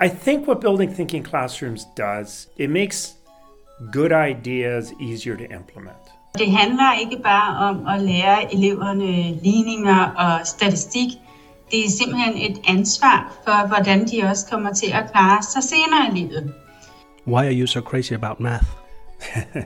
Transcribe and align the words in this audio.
I 0.00 0.08
think 0.08 0.46
what 0.46 0.60
building 0.60 0.94
thinking 0.94 1.24
classrooms 1.24 1.84
does, 1.96 2.48
it 2.56 2.70
makes 2.70 3.16
good 3.92 4.12
ideas 4.12 4.92
easier 5.00 5.36
to 5.36 5.42
implement. 5.42 5.96
Det 6.38 6.52
handler 6.52 7.00
ikke 7.00 7.22
bare 7.22 7.68
om 7.68 7.86
at 7.86 8.00
lære 8.00 8.54
eleverne 8.54 9.34
ligninger 9.42 10.10
og 10.10 10.46
statistik. 10.46 11.08
Det 11.70 11.84
er 11.84 11.90
simpelthen 11.90 12.50
et 12.50 12.60
ansvar 12.68 13.32
for, 13.44 13.66
hvordan 13.66 14.06
de 14.06 14.22
også 14.22 14.46
kommer 14.50 14.72
til 14.72 14.92
at 14.92 15.10
klare 15.12 15.42
sig 15.42 15.62
senere 15.62 16.08
i 16.10 16.20
livet. 16.20 16.54
Why 17.26 17.44
are 17.44 17.60
you 17.60 17.66
so 17.66 17.80
crazy 17.80 18.12
about 18.12 18.40
math? 18.40 18.66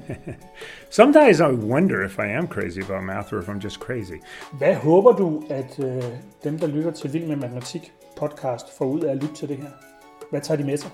Sometimes 0.91 1.41
I 1.41 1.53
wonder 1.73 2.05
if 2.05 2.19
I 2.19 2.27
am 2.39 2.49
crazy 2.49 2.81
about 2.81 3.05
math 3.05 3.33
or 3.33 3.39
if 3.39 3.49
I'm 3.49 3.65
just 3.65 3.79
crazy. 3.81 4.19
Hvad 4.53 4.75
håber 4.75 5.13
du, 5.13 5.43
at 5.51 5.79
øh, 5.79 6.03
dem, 6.45 6.59
der 6.59 6.67
lytter 6.67 6.91
til 6.91 7.13
Vild 7.13 7.27
med 7.27 7.37
Matematik 7.37 7.93
podcast, 8.17 8.67
får 8.79 8.85
ud 8.85 9.01
af 9.01 9.11
at 9.11 9.17
lytte 9.17 9.35
til 9.35 9.49
det 9.49 9.57
her? 9.57 9.92
Hvad 10.33 10.41
tager 10.41 10.59
de 10.59 10.65
med 10.65 10.77
sig? 10.77 10.91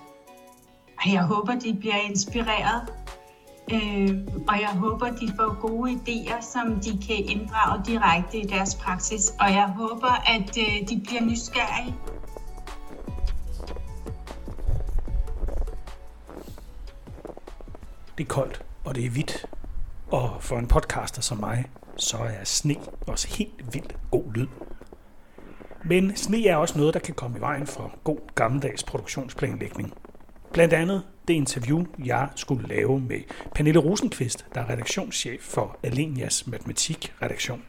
Jeg 1.07 1.23
håber, 1.23 1.55
de 1.59 1.77
bliver 1.81 1.97
inspireret. 1.97 2.89
Øh, 3.73 4.29
og 4.49 4.61
jeg 4.61 4.69
håber, 4.69 5.07
de 5.07 5.33
får 5.37 5.61
gode 5.61 5.93
idéer, 5.93 6.41
som 6.41 6.81
de 6.81 6.91
kan 7.07 7.17
inddrage 7.17 7.83
direkte 7.87 8.39
i 8.39 8.47
deres 8.47 8.75
praksis. 8.75 9.31
Og 9.41 9.53
jeg 9.53 9.69
håber, 9.69 10.31
at 10.37 10.59
øh, 10.59 10.89
de 10.89 11.01
bliver 11.05 11.23
nysgerrige. 11.23 11.95
Det 18.19 18.25
er 18.25 18.29
koldt, 18.29 18.65
og 18.85 18.95
det 18.95 19.07
er 19.07 19.11
hvidt. 19.11 19.47
Og 20.11 20.37
for 20.41 20.59
en 20.59 20.67
podcaster 20.67 21.23
som 21.23 21.39
mig, 21.39 21.65
så 21.97 22.17
er 22.17 22.45
sne 22.45 22.77
også 23.07 23.29
helt 23.29 23.75
vildt 23.75 23.97
god 24.11 24.33
lyd. 24.35 24.68
Men 25.85 26.17
sne 26.17 26.47
er 26.47 26.57
også 26.57 26.79
noget, 26.79 26.95
der 26.95 27.01
kan 27.01 27.15
komme 27.15 27.39
i 27.39 27.41
vejen 27.41 27.67
for 27.67 27.99
god 28.05 28.19
gammeldags 28.35 28.83
produktionsplanlægning. 28.83 29.93
Blandt 30.53 30.75
andet 30.75 31.03
det 31.29 31.35
interview, 31.35 31.85
jeg 32.05 32.29
skulle 32.37 32.69
lave 32.69 33.01
med 33.01 33.21
Pernille 33.55 33.81
Rosenqvist, 33.81 34.47
der 34.55 34.61
er 34.61 34.71
redaktionschef 34.71 35.43
for 35.43 35.79
Alenias 35.83 36.47
Matematik-redaktion. 36.47 37.63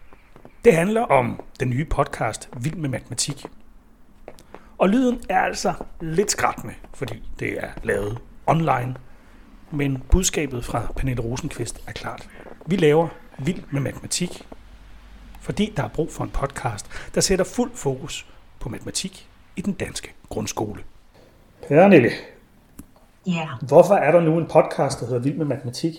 Det 0.66 0.75
handler 0.75 1.02
om 1.02 1.42
den 1.59 1.70
nye 1.70 1.86
podcast 1.86 2.50
Vild 2.61 2.75
med 2.75 2.89
Matematik. 2.89 3.45
Og 4.78 4.89
lyden 4.89 5.22
er 5.30 5.39
altså 5.39 5.73
lidt 6.02 6.31
skrættende, 6.31 6.73
fordi 6.94 7.23
det 7.39 7.64
er 7.64 7.70
lavet 7.83 8.17
online. 8.48 8.95
Men 9.72 10.03
budskabet 10.11 10.66
fra 10.66 10.92
Pernille 10.95 11.23
Rosenqvist 11.23 11.83
er 11.88 11.92
klart. 11.92 12.30
Vi 12.66 12.76
laver 12.76 13.08
Vild 13.39 13.64
med 13.72 13.81
Matematik, 13.81 14.48
fordi 15.42 15.73
der 15.78 15.84
er 15.84 15.88
brug 15.88 16.12
for 16.12 16.23
en 16.23 16.30
podcast, 16.30 16.90
der 17.16 17.22
sætter 17.22 17.45
fuld 17.45 17.72
fokus 17.73 18.26
på 18.59 18.70
matematik 18.70 19.28
i 19.56 19.62
den 19.62 19.73
danske 19.73 20.14
grundskole. 20.30 20.84
Pernille, 21.68 22.12
Ja, 23.28 23.48
hvorfor 23.67 23.94
er 23.94 24.12
der 24.12 24.22
nu 24.22 24.38
en 24.38 24.48
podcast, 24.48 25.00
der 25.00 25.06
hedder 25.06 25.22
Vild 25.22 25.36
med 25.36 25.45
Matematik? 25.45 25.94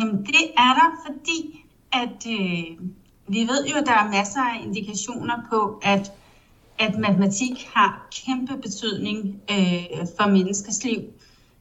Jamen, 0.00 0.26
det 0.26 0.44
er 0.56 0.74
der, 0.74 0.90
fordi 1.06 1.64
at 1.92 2.26
øh, 2.26 2.88
vi 3.28 3.40
ved 3.40 3.66
jo, 3.66 3.76
at 3.76 3.86
der 3.86 3.92
er 3.92 4.10
masser 4.10 4.40
af 4.40 4.64
indikationer 4.64 5.34
på, 5.50 5.80
at, 5.82 6.12
at 6.78 6.98
matematik 6.98 7.68
har 7.74 8.08
kæmpe 8.24 8.56
betydning 8.62 9.42
øh, 9.50 10.06
for 10.18 10.28
menneskers 10.28 10.84
liv. 10.84 11.00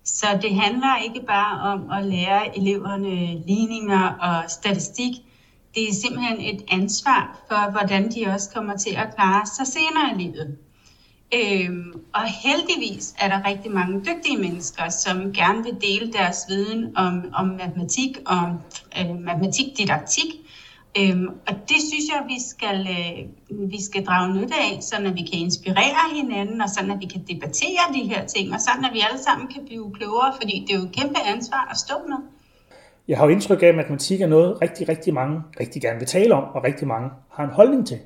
Så 0.03 0.27
det 0.41 0.55
handler 0.55 1.03
ikke 1.03 1.25
bare 1.27 1.73
om 1.73 1.89
at 1.91 2.05
lære 2.05 2.57
eleverne 2.57 3.43
ligninger 3.47 4.09
og 4.09 4.49
statistik. 4.49 5.13
Det 5.77 5.89
er 5.89 5.93
simpelthen 5.93 6.41
et 6.41 6.61
ansvar 6.71 7.39
for, 7.47 7.71
hvordan 7.71 8.11
de 8.11 8.27
også 8.27 8.49
kommer 8.55 8.77
til 8.77 8.89
at 8.89 9.15
klare 9.15 9.45
sig 9.45 9.67
senere 9.67 10.11
i 10.11 10.17
livet. 10.23 10.57
Øhm, 11.33 11.93
og 12.13 12.23
heldigvis 12.43 13.15
er 13.19 13.27
der 13.27 13.45
rigtig 13.49 13.71
mange 13.71 13.99
dygtige 13.99 14.37
mennesker, 14.37 14.89
som 14.89 15.33
gerne 15.33 15.63
vil 15.63 15.77
dele 15.81 16.13
deres 16.13 16.37
viden 16.49 16.97
om, 16.97 17.25
om 17.33 17.45
matematik 17.45 18.17
og 18.25 18.45
øh, 18.99 19.15
matematikdidaktik. 19.19 20.31
Øhm, 20.99 21.27
og 21.47 21.53
det 21.69 21.79
synes 21.89 22.05
jeg, 22.13 22.21
vi 22.27 22.39
skal, 22.49 22.87
øh, 22.97 23.69
vi 23.71 23.81
skal 23.83 24.05
drage 24.05 24.33
nytte 24.33 24.55
af, 24.55 24.79
så 24.81 24.95
at 24.95 25.15
vi 25.15 25.21
kan 25.31 25.39
inspirere 25.39 26.15
hinanden, 26.15 26.61
og 26.61 26.69
sådan 26.69 26.91
at 26.91 26.99
vi 26.99 27.05
kan 27.05 27.21
debattere 27.27 27.85
de 27.93 28.03
her 28.11 28.25
ting, 28.25 28.53
og 28.53 28.59
sådan 28.61 28.85
at 28.85 28.93
vi 28.93 28.99
alle 28.99 29.23
sammen 29.23 29.47
kan 29.47 29.65
blive 29.65 29.93
klogere, 29.93 30.33
fordi 30.41 30.65
det 30.67 30.75
er 30.75 30.79
jo 30.79 30.85
et 30.85 30.95
kæmpe 30.95 31.19
ansvar 31.19 31.67
at 31.71 31.77
stå 31.77 31.95
med. 32.07 32.36
Jeg 33.07 33.17
har 33.17 33.25
jo 33.25 33.31
indtryk 33.31 33.63
af, 33.63 33.67
at 33.67 33.75
matematik 33.75 34.21
er 34.21 34.27
noget, 34.27 34.61
rigtig, 34.61 34.89
rigtig 34.89 35.13
mange 35.13 35.41
rigtig 35.59 35.81
gerne 35.81 35.99
vil 35.99 36.07
tale 36.07 36.33
om, 36.35 36.43
og 36.55 36.63
rigtig 36.63 36.87
mange 36.87 37.09
har 37.31 37.43
en 37.43 37.49
holdning 37.49 37.87
til. 37.87 37.99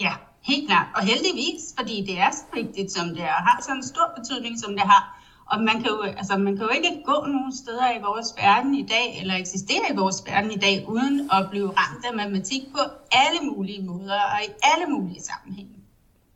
Ja, 0.00 0.12
helt 0.42 0.68
klart. 0.68 0.86
Og 0.96 1.02
heldigvis, 1.02 1.62
fordi 1.78 1.96
det 2.08 2.18
er 2.18 2.30
så 2.30 2.44
vigtigt, 2.54 2.92
som 2.92 3.08
det 3.08 3.22
er, 3.22 3.34
og 3.38 3.42
har 3.48 3.62
sådan 3.62 3.76
en 3.76 3.82
stor 3.92 4.06
betydning, 4.16 4.54
som 4.64 4.72
det 4.72 4.84
har. 4.92 5.02
Og 5.50 5.56
man 5.68 5.76
kan, 5.82 5.90
jo, 5.94 6.02
altså, 6.20 6.36
man 6.46 6.56
kan 6.56 6.64
jo 6.68 6.72
ikke 6.78 6.92
gå 7.10 7.16
nogen 7.34 7.54
steder 7.62 7.88
i 7.98 8.00
vores 8.08 8.28
verden 8.42 8.74
i 8.74 8.86
dag, 8.94 9.06
eller 9.20 9.34
eksistere 9.34 9.84
i 9.92 9.96
vores 9.96 10.18
verden 10.28 10.50
i 10.50 10.60
dag, 10.66 10.84
uden 10.88 11.14
at 11.36 11.42
blive 11.50 11.68
ramt 11.80 12.04
af 12.08 12.16
matematik 12.16 12.62
på 12.74 12.82
alle 13.22 13.40
mulige 13.50 13.82
måder 13.90 14.20
og 14.32 14.38
i 14.48 14.50
alle 14.72 14.86
mulige 14.94 15.22
sammenhænge. 15.30 15.72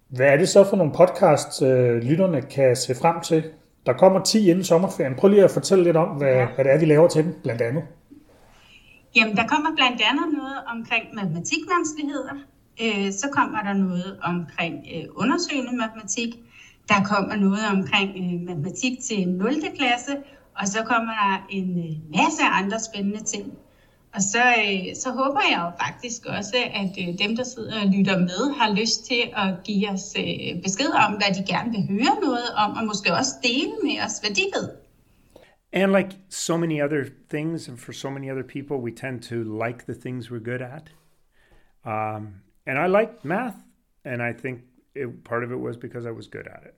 Hvad 0.09 0.27
er 0.27 0.37
det 0.37 0.49
så 0.49 0.65
for 0.65 0.77
nogle 0.77 0.93
podcast, 0.93 1.63
øh, 1.63 2.03
lytterne 2.09 2.43
kan 2.43 2.77
se 2.77 2.95
frem 2.95 3.21
til? 3.21 3.43
Der 3.87 3.93
kommer 3.93 4.23
10 4.23 4.51
inden 4.51 4.65
sommerferien. 4.65 5.15
Prøv 5.15 5.29
lige 5.31 5.45
at 5.45 5.51
fortælle 5.51 5.85
lidt 5.85 5.97
om, 5.97 6.09
hvad, 6.09 6.29
Ja. 6.29 6.47
hvad 6.55 6.65
det 6.65 6.73
er, 6.73 6.79
vi 6.79 6.85
laver 6.85 7.09
til 7.09 7.25
dem, 7.25 7.35
blandt 7.43 7.63
andet. 7.63 7.83
Jamen, 9.17 9.37
der 9.37 9.47
kommer 9.47 9.71
blandt 9.77 10.01
andet 10.11 10.27
noget 10.39 10.57
omkring 10.75 11.05
matematikvanskeligheder. 11.15 12.35
Øh, 12.83 13.13
så 13.13 13.27
kommer 13.33 13.63
der 13.63 13.73
noget 13.73 14.19
omkring 14.23 14.75
øh, 14.95 15.05
undersøgende 15.15 15.77
matematik. 15.77 16.29
Der 16.89 16.95
kommer 17.05 17.37
noget 17.37 17.65
omkring 17.73 18.11
øh, 18.17 18.41
matematik 18.49 19.01
til 19.09 19.29
0. 19.29 19.55
klasse. 19.79 20.17
Og 20.59 20.67
så 20.69 20.79
kommer 20.85 21.13
der 21.23 21.47
en 21.51 21.79
øh, 21.79 22.19
masse 22.19 22.43
andre 22.53 22.79
spændende 22.81 23.23
ting. 23.25 23.53
Og 24.15 24.23
så, 24.23 24.45
øh, 24.63 24.95
så 25.03 25.11
håber 25.11 25.41
jeg 25.51 25.59
jo 25.65 25.85
faktisk 25.85 26.27
også, 26.27 26.57
at 26.83 26.93
øh, 27.03 27.09
dem, 27.23 27.37
der 27.37 27.45
sidder 27.45 27.75
og 27.83 27.87
lytter 27.97 28.19
med, 28.19 28.43
har 28.61 28.75
lyst 28.81 29.05
til 29.05 29.23
at 29.37 29.51
give 29.65 29.89
os 29.89 30.07
øh, 30.19 30.63
besked 30.63 30.91
om, 31.05 31.13
hvad 31.13 31.31
de 31.37 31.43
gerne 31.53 31.71
vil 31.71 31.85
høre 31.95 32.15
noget 32.27 32.49
om, 32.65 32.71
og 32.79 32.85
måske 32.87 33.09
også 33.21 33.35
dele 33.43 33.75
med 33.83 33.97
os, 34.07 34.19
hvad 34.23 34.31
de 34.39 34.45
ved. 34.57 34.69
And 35.73 35.93
like 35.93 36.17
so 36.29 36.57
many 36.57 36.83
other 36.83 37.05
things, 37.29 37.69
and 37.69 37.79
for 37.79 37.93
so 37.93 38.11
many 38.11 38.31
other 38.31 38.43
people, 38.43 38.77
we 38.77 38.91
tend 38.91 39.23
to 39.23 39.37
like 39.67 39.85
the 39.85 39.95
things 39.95 40.31
we're 40.31 40.45
good 40.53 40.63
at. 40.77 40.87
Um, 41.85 42.23
and 42.67 42.77
I 42.79 42.87
liked 42.99 43.25
math, 43.25 43.59
and 44.05 44.23
I 44.23 44.33
think 44.43 44.61
it, 44.95 45.25
part 45.25 45.45
of 45.45 45.51
it 45.53 45.61
was 45.67 45.77
because 45.77 46.05
I 46.07 46.11
was 46.11 46.27
good 46.27 46.49
at 46.57 46.63
it. 46.69 46.75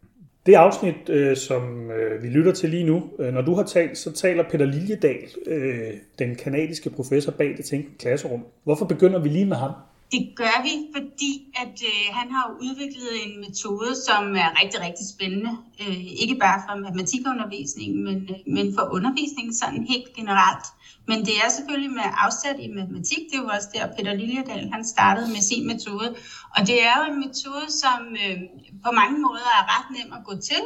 Det 0.46 0.54
afsnit, 0.54 1.08
øh, 1.08 1.36
som 1.36 1.90
øh, 1.90 2.22
vi 2.22 2.28
lytter 2.28 2.52
til 2.52 2.70
lige 2.70 2.84
nu, 2.84 3.10
øh, 3.18 3.34
når 3.34 3.42
du 3.42 3.54
har 3.54 3.62
talt, 3.62 3.98
så 3.98 4.12
taler 4.12 4.42
Peter 4.50 4.64
Liljedal, 4.64 5.28
øh, 5.46 5.90
den 6.18 6.34
kanadiske 6.34 6.90
professor 6.90 7.32
bag 7.32 7.54
det 7.56 7.64
tænkende 7.64 7.98
klasserum. 7.98 8.46
Hvorfor 8.64 8.84
begynder 8.84 9.18
vi 9.18 9.28
lige 9.28 9.46
med 9.46 9.56
ham? 9.56 9.72
Det 10.12 10.22
gør 10.36 10.56
vi, 10.66 10.74
fordi 10.94 11.32
at 11.62 11.76
øh, 11.90 12.06
han 12.18 12.28
har 12.36 12.46
udviklet 12.60 13.10
en 13.24 13.40
metode, 13.40 13.92
som 14.06 14.22
er 14.44 14.48
rigtig, 14.60 14.80
rigtig 14.86 15.06
spændende. 15.14 15.52
Øh, 15.82 16.00
ikke 16.22 16.36
bare 16.44 16.58
for 16.66 16.74
matematikundervisning, 16.84 17.90
men, 18.06 18.16
øh, 18.32 18.38
men 18.56 18.74
for 18.76 18.84
undervisning 18.96 19.48
sådan 19.60 19.86
helt 19.92 20.10
generelt. 20.18 20.66
Men 21.08 21.18
det 21.26 21.34
er 21.44 21.48
selvfølgelig 21.56 21.92
med 22.00 22.08
afsæt 22.24 22.58
i 22.66 22.68
matematik. 22.78 23.22
Det 23.28 23.36
er 23.36 23.42
jo 23.42 23.50
også 23.56 23.68
der, 23.74 23.94
Peter 23.96 24.14
Liljedal 24.14 24.70
han 24.74 24.84
startede 24.94 25.28
med 25.34 25.42
sin 25.50 25.66
metode. 25.72 26.08
Og 26.56 26.60
det 26.68 26.76
er 26.88 26.94
jo 26.98 27.04
en 27.12 27.18
metode, 27.26 27.66
som 27.82 28.00
øh, 28.24 28.38
på 28.84 28.90
mange 29.00 29.18
måder 29.26 29.50
er 29.58 29.64
ret 29.74 29.88
nem 29.96 30.12
at 30.18 30.24
gå 30.28 30.34
til, 30.50 30.62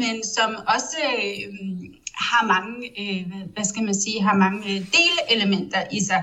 men 0.00 0.14
som 0.36 0.50
også 0.74 0.98
øh, 1.12 1.42
har 2.30 2.42
mange, 2.54 2.76
øh, 3.02 3.22
hvad 3.54 3.64
skal 3.64 3.82
man 3.88 3.94
sige, 3.94 4.22
har 4.22 4.36
mange 4.44 4.60
øh, 4.70 4.80
delelementer 4.96 5.82
i 5.92 6.00
sig. 6.08 6.22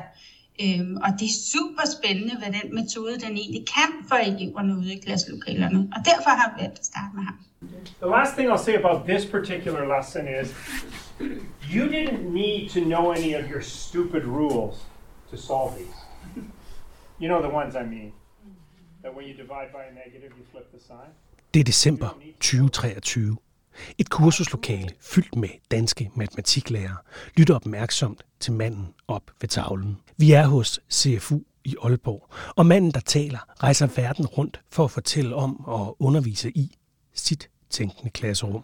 Øhm, 0.62 0.98
og 1.06 1.10
det 1.20 1.26
er 1.26 1.38
super 1.54 1.86
spændende, 1.98 2.36
hvad 2.38 2.52
den 2.60 2.76
metode 2.76 3.20
den 3.20 3.34
egentlig 3.38 3.66
kan 3.78 3.92
for 4.10 4.16
eleverne 4.16 4.78
ude 4.78 4.94
i 4.94 5.00
klasselokalerne. 5.00 5.80
Og 5.96 6.00
derfor 6.06 6.30
har 6.30 6.54
vi 6.54 6.62
valgt 6.64 6.80
at 6.80 6.86
starte 6.86 7.12
med 7.16 7.24
ham. 7.24 7.38
The 8.02 8.10
last 8.18 8.34
thing 8.36 8.52
I'll 8.52 8.66
say 8.70 8.76
about 8.84 9.08
this 9.08 9.26
particular 9.26 9.84
lesson 9.96 10.24
is 10.42 10.48
you 11.76 11.84
didn't 11.96 12.22
need 12.42 12.70
to 12.70 12.80
know 12.80 13.12
any 13.12 13.32
of 13.40 13.44
your 13.52 13.62
stupid 13.62 14.24
rules 14.26 14.76
to 15.32 15.38
solve 15.38 15.70
these. 15.80 15.98
You 17.22 17.28
know 17.32 17.42
the 17.48 17.54
ones 17.62 17.76
I 17.76 17.86
mean. 17.96 18.12
That 19.04 19.14
when 19.16 19.26
you 19.30 19.34
divide 19.44 19.70
by 19.78 19.84
a 19.92 19.94
negative, 20.04 20.32
you 20.40 20.46
flip 20.52 20.68
the 20.72 20.80
sign. 20.80 21.10
Det 21.54 21.60
er 21.60 21.64
december 21.64 22.18
2023. 22.42 23.38
Et 23.98 24.10
kursuslokale 24.10 24.90
fyldt 25.02 25.36
med 25.36 25.50
danske 25.72 26.10
matematiklærere 26.16 26.98
lytter 27.38 27.56
opmærksomt 27.56 28.26
til 28.40 28.54
manden 28.54 28.94
op 29.08 29.32
ved 29.42 29.50
tavlen. 29.50 29.98
Vi 30.18 30.32
er 30.32 30.46
hos 30.48 30.80
CFU 30.92 31.40
i 31.64 31.76
Aalborg, 31.84 32.30
og 32.56 32.66
manden, 32.66 32.92
der 32.92 33.00
taler, 33.00 33.64
rejser 33.64 33.88
verden 33.96 34.26
rundt 34.26 34.62
for 34.70 34.84
at 34.84 34.92
fortælle 34.92 35.36
om 35.36 35.66
og 35.66 36.02
undervise 36.02 36.52
i 36.58 36.76
sit 37.14 37.50
tænkende 37.70 38.10
klasserum. 38.10 38.64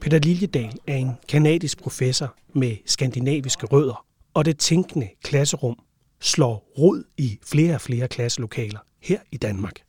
Peter 0.00 0.18
Liljedal 0.18 0.78
er 0.86 0.96
en 0.96 1.12
kanadisk 1.28 1.82
professor 1.82 2.34
med 2.52 2.76
skandinaviske 2.86 3.66
rødder, 3.66 4.06
og 4.34 4.44
det 4.44 4.58
tænkende 4.58 5.08
klasserum 5.22 5.78
slår 6.20 6.72
rod 6.78 7.04
i 7.16 7.38
flere 7.42 7.74
og 7.74 7.80
flere 7.80 8.08
klasselokaler 8.08 8.78
her 9.00 9.20
i 9.32 9.36
Danmark. 9.36 9.80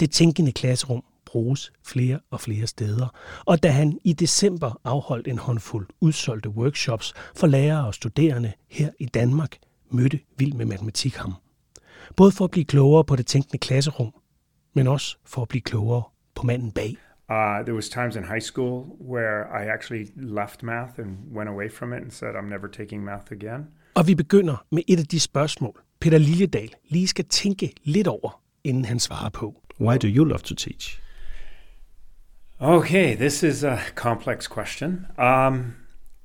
Det 0.00 0.10
tænkende 0.10 0.52
klasserum 0.52 1.04
bruges 1.34 1.72
flere 1.82 2.18
og 2.30 2.40
flere 2.40 2.66
steder, 2.66 3.08
og 3.44 3.62
da 3.62 3.68
han 3.68 3.98
i 4.04 4.12
december 4.12 4.80
afholdt 4.84 5.28
en 5.28 5.38
håndfuld 5.38 5.86
udsolgte 6.00 6.48
workshops 6.48 7.14
for 7.36 7.46
lærere 7.46 7.86
og 7.86 7.94
studerende 7.94 8.52
her 8.70 8.90
i 9.00 9.04
Danmark, 9.06 9.56
mødte 9.90 10.20
Vild 10.38 10.52
med 10.52 10.66
Matematik 10.66 11.16
ham. 11.16 11.34
Både 12.16 12.32
for 12.32 12.44
at 12.44 12.50
blive 12.50 12.64
klogere 12.64 13.04
på 13.04 13.16
det 13.16 13.26
tænkende 13.26 13.58
klasserum, 13.58 14.12
men 14.74 14.86
også 14.86 15.16
for 15.24 15.42
at 15.42 15.48
blive 15.48 15.62
klogere 15.62 16.02
på 16.34 16.46
manden 16.46 16.72
bag. 16.72 16.96
Uh, 17.28 17.64
there 17.66 17.74
was 17.74 17.88
times 17.88 18.16
in 18.16 18.24
high 18.24 18.42
school 18.42 18.84
where 19.12 19.38
I 19.62 19.68
actually 19.74 20.06
left 20.16 20.62
math 20.62 20.92
and 20.98 21.10
went 21.36 21.48
away 21.48 21.70
from 21.70 21.92
it 21.92 22.02
and 22.02 22.10
said, 22.10 22.30
I'm 22.34 22.48
never 22.48 22.68
taking 22.72 23.04
math 23.04 23.32
again. 23.32 23.62
Og 23.94 24.06
vi 24.06 24.14
begynder 24.14 24.66
med 24.72 24.82
et 24.88 24.98
af 24.98 25.06
de 25.06 25.20
spørgsmål, 25.20 25.80
Peter 26.00 26.18
Liljedal 26.18 26.70
lige 26.88 27.06
skal 27.06 27.24
tænke 27.24 27.72
lidt 27.84 28.06
over, 28.06 28.42
inden 28.64 28.84
han 28.84 28.98
svarer 28.98 29.30
på. 29.30 29.54
Why 29.80 29.96
do 30.02 30.08
you 30.08 30.24
love 30.24 30.38
to 30.38 30.54
teach? 30.54 31.03
Okay, 32.60 33.14
this 33.14 33.42
is 33.42 33.64
a 33.64 33.82
complex 33.96 34.46
question. 34.46 35.08
Um, 35.18 35.76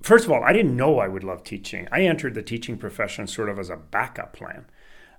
first 0.03 0.25
of 0.25 0.31
all, 0.31 0.43
I 0.43 0.53
didn't 0.53 0.77
know 0.77 0.99
I 0.99 1.07
would 1.07 1.23
love 1.23 1.43
teaching. 1.43 1.87
I 1.91 2.01
entered 2.01 2.35
the 2.35 2.43
teaching 2.43 2.77
profession 2.77 3.25
sort 3.25 3.49
of 3.49 3.57
as 3.57 3.71
a 3.71 3.77
backup 3.77 4.33
plan. 4.33 4.65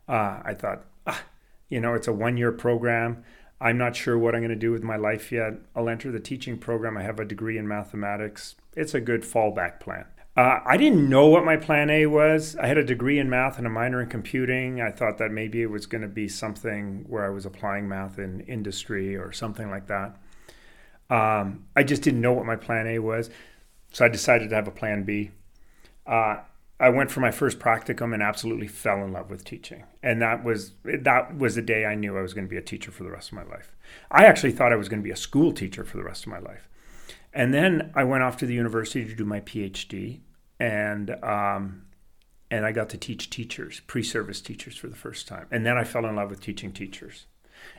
Uh, 0.08 0.40
I 0.44 0.54
thought, 0.54 0.84
ah, 1.08 1.22
you 1.68 1.80
know, 1.80 1.94
it's 1.94 2.06
a 2.06 2.12
one 2.12 2.36
year 2.36 2.52
program. 2.52 3.24
I'm 3.60 3.76
not 3.76 3.96
sure 3.96 4.16
what 4.16 4.36
I'm 4.36 4.40
going 4.40 4.50
to 4.50 4.56
do 4.56 4.70
with 4.70 4.84
my 4.84 4.96
life 4.96 5.32
yet. 5.32 5.54
I'll 5.74 5.88
enter 5.88 6.12
the 6.12 6.20
teaching 6.20 6.56
program. 6.56 6.96
I 6.96 7.02
have 7.02 7.18
a 7.18 7.24
degree 7.24 7.58
in 7.58 7.66
mathematics. 7.66 8.54
It's 8.76 8.94
a 8.94 9.00
good 9.00 9.22
fallback 9.22 9.80
plan. 9.80 10.04
Uh, 10.36 10.60
I 10.64 10.76
didn't 10.76 11.08
know 11.08 11.26
what 11.26 11.44
my 11.44 11.56
plan 11.56 11.90
A 11.90 12.06
was. 12.06 12.54
I 12.56 12.68
had 12.68 12.78
a 12.78 12.84
degree 12.84 13.18
in 13.18 13.28
math 13.28 13.58
and 13.58 13.66
a 13.66 13.70
minor 13.70 14.00
in 14.00 14.08
computing. 14.08 14.80
I 14.80 14.92
thought 14.92 15.18
that 15.18 15.32
maybe 15.32 15.60
it 15.60 15.70
was 15.70 15.86
going 15.86 16.02
to 16.02 16.08
be 16.08 16.28
something 16.28 17.04
where 17.08 17.26
I 17.26 17.30
was 17.30 17.46
applying 17.46 17.88
math 17.88 18.20
in 18.20 18.40
industry 18.42 19.16
or 19.16 19.32
something 19.32 19.70
like 19.70 19.88
that. 19.88 20.16
Um, 21.10 21.66
I 21.76 21.82
just 21.82 22.02
didn't 22.02 22.20
know 22.20 22.32
what 22.32 22.46
my 22.46 22.56
plan 22.56 22.86
A 22.86 22.98
was. 23.00 23.28
So 23.92 24.04
I 24.04 24.08
decided 24.08 24.50
to 24.50 24.54
have 24.54 24.68
a 24.68 24.72
plan 24.72 25.02
B. 25.02 25.32
Uh, 26.06 26.36
I 26.78 26.88
went 26.88 27.10
for 27.10 27.20
my 27.20 27.30
first 27.30 27.58
practicum 27.58 28.14
and 28.14 28.22
absolutely 28.22 28.66
fell 28.66 29.04
in 29.04 29.12
love 29.12 29.28
with 29.28 29.44
teaching. 29.44 29.84
And 30.02 30.22
that 30.22 30.42
was 30.42 30.72
that 30.84 31.36
was 31.36 31.54
the 31.54 31.62
day 31.62 31.84
I 31.84 31.94
knew 31.94 32.16
I 32.16 32.22
was 32.22 32.32
going 32.32 32.46
to 32.46 32.50
be 32.50 32.56
a 32.56 32.62
teacher 32.62 32.90
for 32.90 33.02
the 33.02 33.10
rest 33.10 33.28
of 33.28 33.34
my 33.34 33.44
life. 33.44 33.76
I 34.10 34.24
actually 34.24 34.52
thought 34.52 34.72
I 34.72 34.76
was 34.76 34.88
going 34.88 35.00
to 35.00 35.04
be 35.04 35.10
a 35.10 35.16
school 35.16 35.52
teacher 35.52 35.84
for 35.84 35.98
the 35.98 36.04
rest 36.04 36.24
of 36.24 36.32
my 36.32 36.38
life. 36.38 36.68
And 37.34 37.52
then 37.52 37.92
I 37.94 38.04
went 38.04 38.22
off 38.22 38.38
to 38.38 38.46
the 38.46 38.54
university 38.54 39.04
to 39.04 39.14
do 39.14 39.24
my 39.24 39.40
PhD, 39.40 40.20
and 40.58 41.10
um, 41.22 41.82
and 42.50 42.64
I 42.64 42.72
got 42.72 42.88
to 42.90 42.98
teach 42.98 43.30
teachers, 43.30 43.80
pre-service 43.86 44.40
teachers, 44.40 44.76
for 44.76 44.88
the 44.88 44.96
first 44.96 45.28
time. 45.28 45.46
And 45.50 45.64
then 45.64 45.76
I 45.76 45.84
fell 45.84 46.06
in 46.06 46.16
love 46.16 46.30
with 46.30 46.40
teaching 46.40 46.72
teachers. 46.72 47.26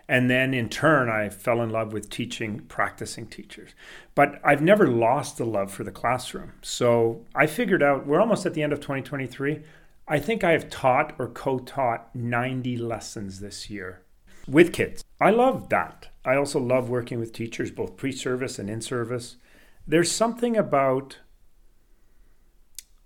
And 0.07 0.29
then 0.29 0.53
in 0.53 0.67
turn, 0.69 1.09
I 1.09 1.29
fell 1.29 1.61
in 1.61 1.69
love 1.69 1.93
with 1.93 2.09
teaching 2.09 2.59
practicing 2.67 3.27
teachers. 3.27 3.71
But 4.13 4.41
I've 4.43 4.61
never 4.61 4.87
lost 4.87 5.37
the 5.37 5.45
love 5.45 5.71
for 5.71 5.83
the 5.83 5.91
classroom. 5.91 6.53
So 6.61 7.25
I 7.33 7.47
figured 7.47 7.81
out 7.81 8.05
we're 8.05 8.19
almost 8.19 8.45
at 8.45 8.53
the 8.53 8.63
end 8.63 8.73
of 8.73 8.79
2023. 8.79 9.61
I 10.07 10.19
think 10.19 10.43
I 10.43 10.51
have 10.51 10.69
taught 10.69 11.15
or 11.17 11.29
co 11.29 11.59
taught 11.59 12.13
90 12.13 12.77
lessons 12.77 13.39
this 13.39 13.69
year 13.69 14.01
with 14.47 14.73
kids. 14.73 15.03
I 15.19 15.29
love 15.29 15.69
that. 15.69 16.09
I 16.25 16.35
also 16.35 16.59
love 16.59 16.89
working 16.89 17.19
with 17.19 17.33
teachers, 17.33 17.71
both 17.71 17.97
pre 17.97 18.11
service 18.11 18.59
and 18.59 18.69
in 18.69 18.81
service. 18.81 19.37
There's 19.87 20.11
something 20.11 20.57
about 20.57 21.17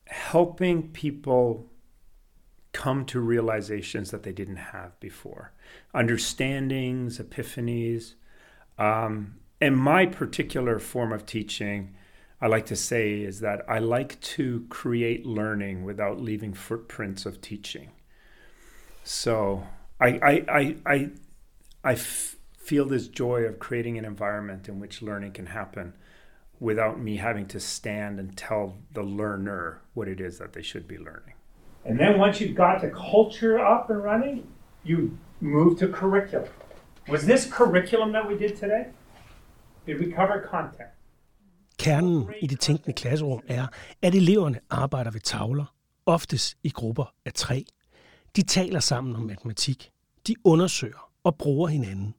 helping 0.07 0.89
people 0.89 1.69
come 2.75 3.05
to 3.05 3.21
realizations 3.21 4.11
that 4.11 4.23
they 4.23 4.33
didn't 4.33 4.57
have 4.57 4.99
before, 4.99 5.53
understandings, 5.93 7.19
epiphanies. 7.19 8.15
Um, 8.77 9.35
and 9.61 9.77
my 9.77 10.05
particular 10.05 10.77
form 10.77 11.13
of 11.13 11.25
teaching, 11.25 11.95
I 12.41 12.47
like 12.47 12.65
to 12.65 12.75
say, 12.75 13.21
is 13.21 13.39
that 13.39 13.63
I 13.69 13.79
like 13.79 14.19
to 14.35 14.65
create 14.67 15.25
learning 15.25 15.85
without 15.85 16.19
leaving 16.19 16.53
footprints 16.53 17.25
of 17.25 17.39
teaching. 17.39 17.91
So 19.05 19.65
I, 20.01 20.07
I, 20.07 20.45
I, 20.49 20.75
I, 20.85 21.09
I 21.81 21.93
f- 21.93 22.35
feel 22.57 22.85
this 22.85 23.07
joy 23.07 23.43
of 23.43 23.57
creating 23.57 23.97
an 23.97 24.03
environment 24.03 24.67
in 24.67 24.81
which 24.81 25.01
learning 25.01 25.31
can 25.31 25.45
happen 25.45 25.93
without 26.59 26.99
me 26.99 27.15
having 27.15 27.45
to 27.45 27.59
stand 27.61 28.19
and 28.19 28.35
tell 28.35 28.75
the 28.91 29.03
learner 29.03 29.81
what 29.93 30.09
it 30.09 30.19
is 30.19 30.39
that 30.39 30.51
they 30.51 30.61
should 30.61 30.89
be 30.89 30.97
learning. 30.97 31.34
And 31.85 31.99
then 31.99 32.19
once 32.19 32.41
you've 32.41 32.55
got 32.55 32.81
the 32.81 32.89
culture 32.89 33.59
up 33.59 33.89
and 33.89 34.03
running, 34.03 34.43
you 34.85 34.97
move 35.39 35.77
to 35.79 35.87
curriculum. 35.87 36.49
Was 37.09 37.21
this 37.21 37.53
curriculum 37.57 38.11
that 38.11 38.27
we 38.27 38.37
did 38.37 38.55
today? 38.55 38.85
Did 39.85 39.99
we 39.99 40.11
cover 40.11 40.47
content? 40.51 40.89
Kernen 41.79 42.29
i 42.41 42.47
det 42.47 42.59
tænkende 42.59 42.93
klasserum 42.93 43.41
er, 43.47 43.67
at 44.01 44.15
eleverne 44.15 44.59
arbejder 44.69 45.11
ved 45.11 45.19
tavler, 45.19 45.65
oftest 46.05 46.57
i 46.63 46.69
grupper 46.69 47.13
af 47.25 47.33
tre. 47.33 47.65
De 48.35 48.41
taler 48.41 48.79
sammen 48.79 49.15
om 49.15 49.21
matematik. 49.21 49.91
De 50.27 50.35
undersøger 50.43 51.11
og 51.23 51.35
bruger 51.35 51.67
hinanden. 51.67 52.15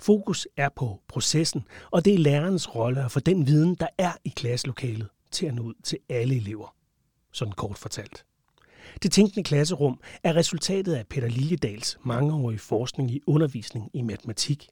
Fokus 0.00 0.48
er 0.56 0.68
på 0.76 1.00
processen, 1.08 1.64
og 1.90 2.04
det 2.04 2.14
er 2.14 2.18
lærernes 2.18 2.74
rolle 2.74 3.04
at 3.04 3.10
få 3.10 3.20
den 3.20 3.46
viden, 3.46 3.74
der 3.74 3.86
er 3.98 4.12
i 4.24 4.28
klasselokalet, 4.28 5.08
til 5.30 5.46
at 5.46 5.54
nå 5.54 5.62
ud 5.62 5.74
til 5.84 5.98
alle 6.08 6.36
elever. 6.36 6.74
Sådan 7.32 7.52
kort 7.52 7.78
fortalt. 7.78 8.24
Det 9.02 9.12
tænkende 9.12 9.42
klasserum 9.42 10.00
er 10.22 10.36
resultatet 10.36 10.94
af 10.94 11.06
Peter 11.06 11.28
Liljedals 11.28 11.98
mangeårige 12.04 12.58
forskning 12.58 13.10
i 13.10 13.20
undervisning 13.26 13.90
i 13.94 14.02
matematik. 14.02 14.68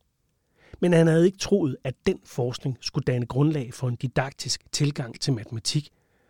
Men 0.81 0.93
han 0.93 1.07
havde 1.07 1.27
ikke 1.27 1.39
troet, 1.39 1.77
at 1.85 1.95
den 2.07 2.19
forskning 2.25 2.79
skulle 2.81 3.05
danne 3.05 3.27
grundlag 3.27 3.75
for 3.75 3.89
en 3.89 3.97
didaktisk 3.97 4.63
tilgang 4.73 5.21
til 5.21 5.33
matematik, 5.33 5.89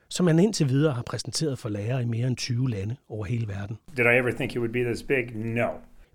som 0.09 0.27
han 0.27 0.39
indtil 0.39 0.69
videre 0.69 0.93
har 0.93 1.03
præsenteret 1.03 1.59
for 1.59 1.69
lærere 1.69 2.03
i 2.03 2.07
mere 2.07 2.27
end 2.27 2.37
20 2.37 2.71
lande 2.71 2.97
over 3.09 3.25
hele 3.25 3.49
verden. 3.49 3.79
Did 3.97 4.05
I 4.05 4.17
ever 4.19 4.31
think 4.37 4.53
it 4.53 4.59
would 4.59 4.73
be 4.73 4.85
this 4.85 5.03
big? 5.03 5.37
No. 5.37 5.69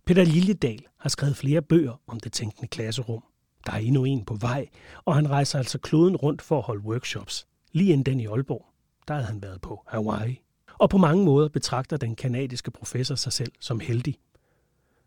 Peter 0.05 0.23
Liljedal 0.23 0.85
har 0.99 1.09
skrevet 1.09 1.37
flere 1.37 1.61
bøger 1.61 2.01
om 2.07 2.19
det 2.19 2.31
tænkende 2.31 2.67
klasserum. 2.67 3.23
Der 3.65 3.71
er 3.71 3.77
endnu 3.77 4.05
en 4.05 4.25
på 4.25 4.35
vej, 4.35 4.67
og 5.05 5.15
han 5.15 5.29
rejser 5.29 5.57
altså 5.57 5.77
kloden 5.77 6.15
rundt 6.15 6.41
for 6.41 6.57
at 6.57 6.63
holde 6.63 6.85
workshops. 6.85 7.47
Lige 7.71 7.93
inden 7.93 8.05
den 8.05 8.19
i 8.19 8.25
Aalborg, 8.25 8.65
der 9.07 9.13
havde 9.13 9.27
han 9.27 9.41
været 9.41 9.61
på 9.61 9.83
Hawaii. 9.87 10.42
Og 10.77 10.89
på 10.89 10.97
mange 10.97 11.25
måder 11.25 11.49
betragter 11.49 11.97
den 11.97 12.15
kanadiske 12.15 12.71
professor 12.71 13.15
sig 13.15 13.33
selv 13.33 13.51
som 13.59 13.79
heldig. 13.79 14.19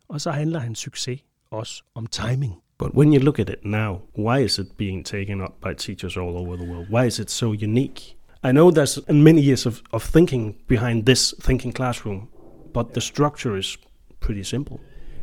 Og 0.07 0.21
så 0.21 0.31
handler 0.31 0.59
hans 0.59 0.79
succes 0.79 1.19
også 1.51 1.83
om 1.95 2.07
timing. 2.07 2.53
But 2.77 2.91
when 2.91 3.13
you 3.13 3.19
look 3.19 3.39
at 3.39 3.49
it 3.49 3.65
now, 3.65 4.01
why 4.15 4.43
is 4.43 4.59
it 4.59 4.67
being 4.77 5.05
taken 5.05 5.41
up 5.41 5.53
by 5.61 5.73
teachers 5.77 6.17
all 6.17 6.35
over 6.37 6.55
the 6.55 6.65
world? 6.71 6.87
Why 6.89 7.07
is 7.07 7.19
it 7.19 7.31
so 7.31 7.53
unique? 7.53 8.17
I 8.43 8.51
know 8.51 8.71
there's 8.71 8.99
many 9.09 9.41
years 9.41 9.65
of, 9.65 9.81
of 9.91 10.03
thinking 10.03 10.55
behind 10.67 11.05
this 11.05 11.33
thinking 11.41 11.73
classroom, 11.73 12.27
but 12.73 12.93
the 12.93 13.01
structure 13.01 13.57
is 13.57 13.77
pretty 14.19 14.43
simple. 14.43 14.79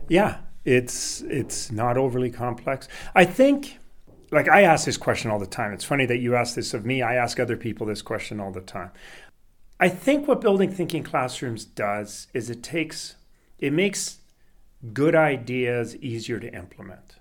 Yeah, 0.08 0.34
it's 0.64 1.22
it's 1.30 1.70
not 1.70 1.96
overly 1.96 2.30
complex. 2.30 2.88
I 3.14 3.24
think 3.24 3.78
like 4.30 4.48
I 4.48 4.62
ask 4.62 4.84
this 4.84 4.96
question 4.96 5.30
all 5.30 5.38
the 5.38 5.46
time. 5.46 5.72
It's 5.72 5.84
funny 5.84 6.06
that 6.06 6.18
you 6.18 6.34
ask 6.34 6.54
this 6.54 6.74
of 6.74 6.84
me. 6.84 7.02
I 7.02 7.14
ask 7.14 7.38
other 7.38 7.56
people 7.56 7.86
this 7.86 8.02
question 8.02 8.40
all 8.40 8.52
the 8.52 8.60
time. 8.60 8.90
I 9.80 9.88
think 9.88 10.28
what 10.28 10.40
building 10.40 10.70
thinking 10.70 11.02
classrooms 11.02 11.64
does 11.64 12.28
is 12.32 12.50
it 12.50 12.62
takes 12.62 13.16
it 13.58 13.72
makes 13.72 14.18
good 14.92 15.14
ideas 15.14 15.96
easier 15.96 16.38
to 16.38 16.54
implement. 16.54 17.16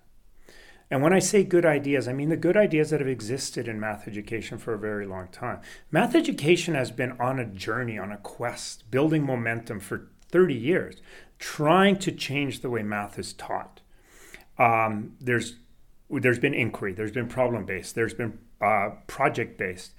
And 0.91 1.01
when 1.01 1.13
I 1.13 1.19
say 1.19 1.43
good 1.43 1.65
ideas, 1.65 2.07
I 2.07 2.13
mean 2.13 2.29
the 2.29 2.37
good 2.37 2.57
ideas 2.57 2.91
that 2.91 2.99
have 2.99 3.09
existed 3.09 3.67
in 3.67 3.79
math 3.79 4.07
education 4.07 4.57
for 4.57 4.73
a 4.73 4.77
very 4.77 5.07
long 5.07 5.27
time. 5.29 5.61
Math 5.89 6.13
education 6.13 6.75
has 6.75 6.91
been 6.91 7.13
on 7.13 7.39
a 7.39 7.45
journey, 7.45 7.97
on 7.97 8.11
a 8.11 8.17
quest, 8.17 8.91
building 8.91 9.25
momentum 9.25 9.79
for 9.79 10.09
30 10.29 10.53
years, 10.53 11.01
trying 11.39 11.97
to 11.97 12.11
change 12.11 12.59
the 12.59 12.69
way 12.69 12.83
math 12.83 13.17
is 13.17 13.33
taught. 13.33 13.81
Um, 14.59 15.15
there's 15.19 15.55
there's 16.09 16.37
been 16.37 16.53
inquiry, 16.53 16.93
there's 16.93 17.11
been 17.11 17.27
problem 17.27 17.65
based, 17.65 17.95
there's 17.95 18.13
been 18.13 18.37
uh, 18.61 18.89
project 19.07 19.57
based, 19.57 19.93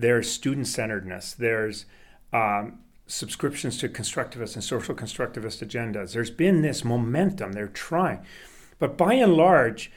there's 0.00 0.30
student 0.30 0.66
centeredness, 0.66 1.34
there's 1.34 1.84
um, 2.32 2.80
subscriptions 3.06 3.78
to 3.78 3.88
constructivist 3.88 4.54
and 4.54 4.64
social 4.64 4.94
constructivist 4.94 5.66
agendas. 5.66 6.12
There's 6.12 6.30
been 6.30 6.62
this 6.62 6.84
momentum, 6.84 7.52
they're 7.52 7.68
trying. 7.68 8.20
But 8.78 8.96
by 8.96 9.14
and 9.14 9.34
large, 9.34 9.92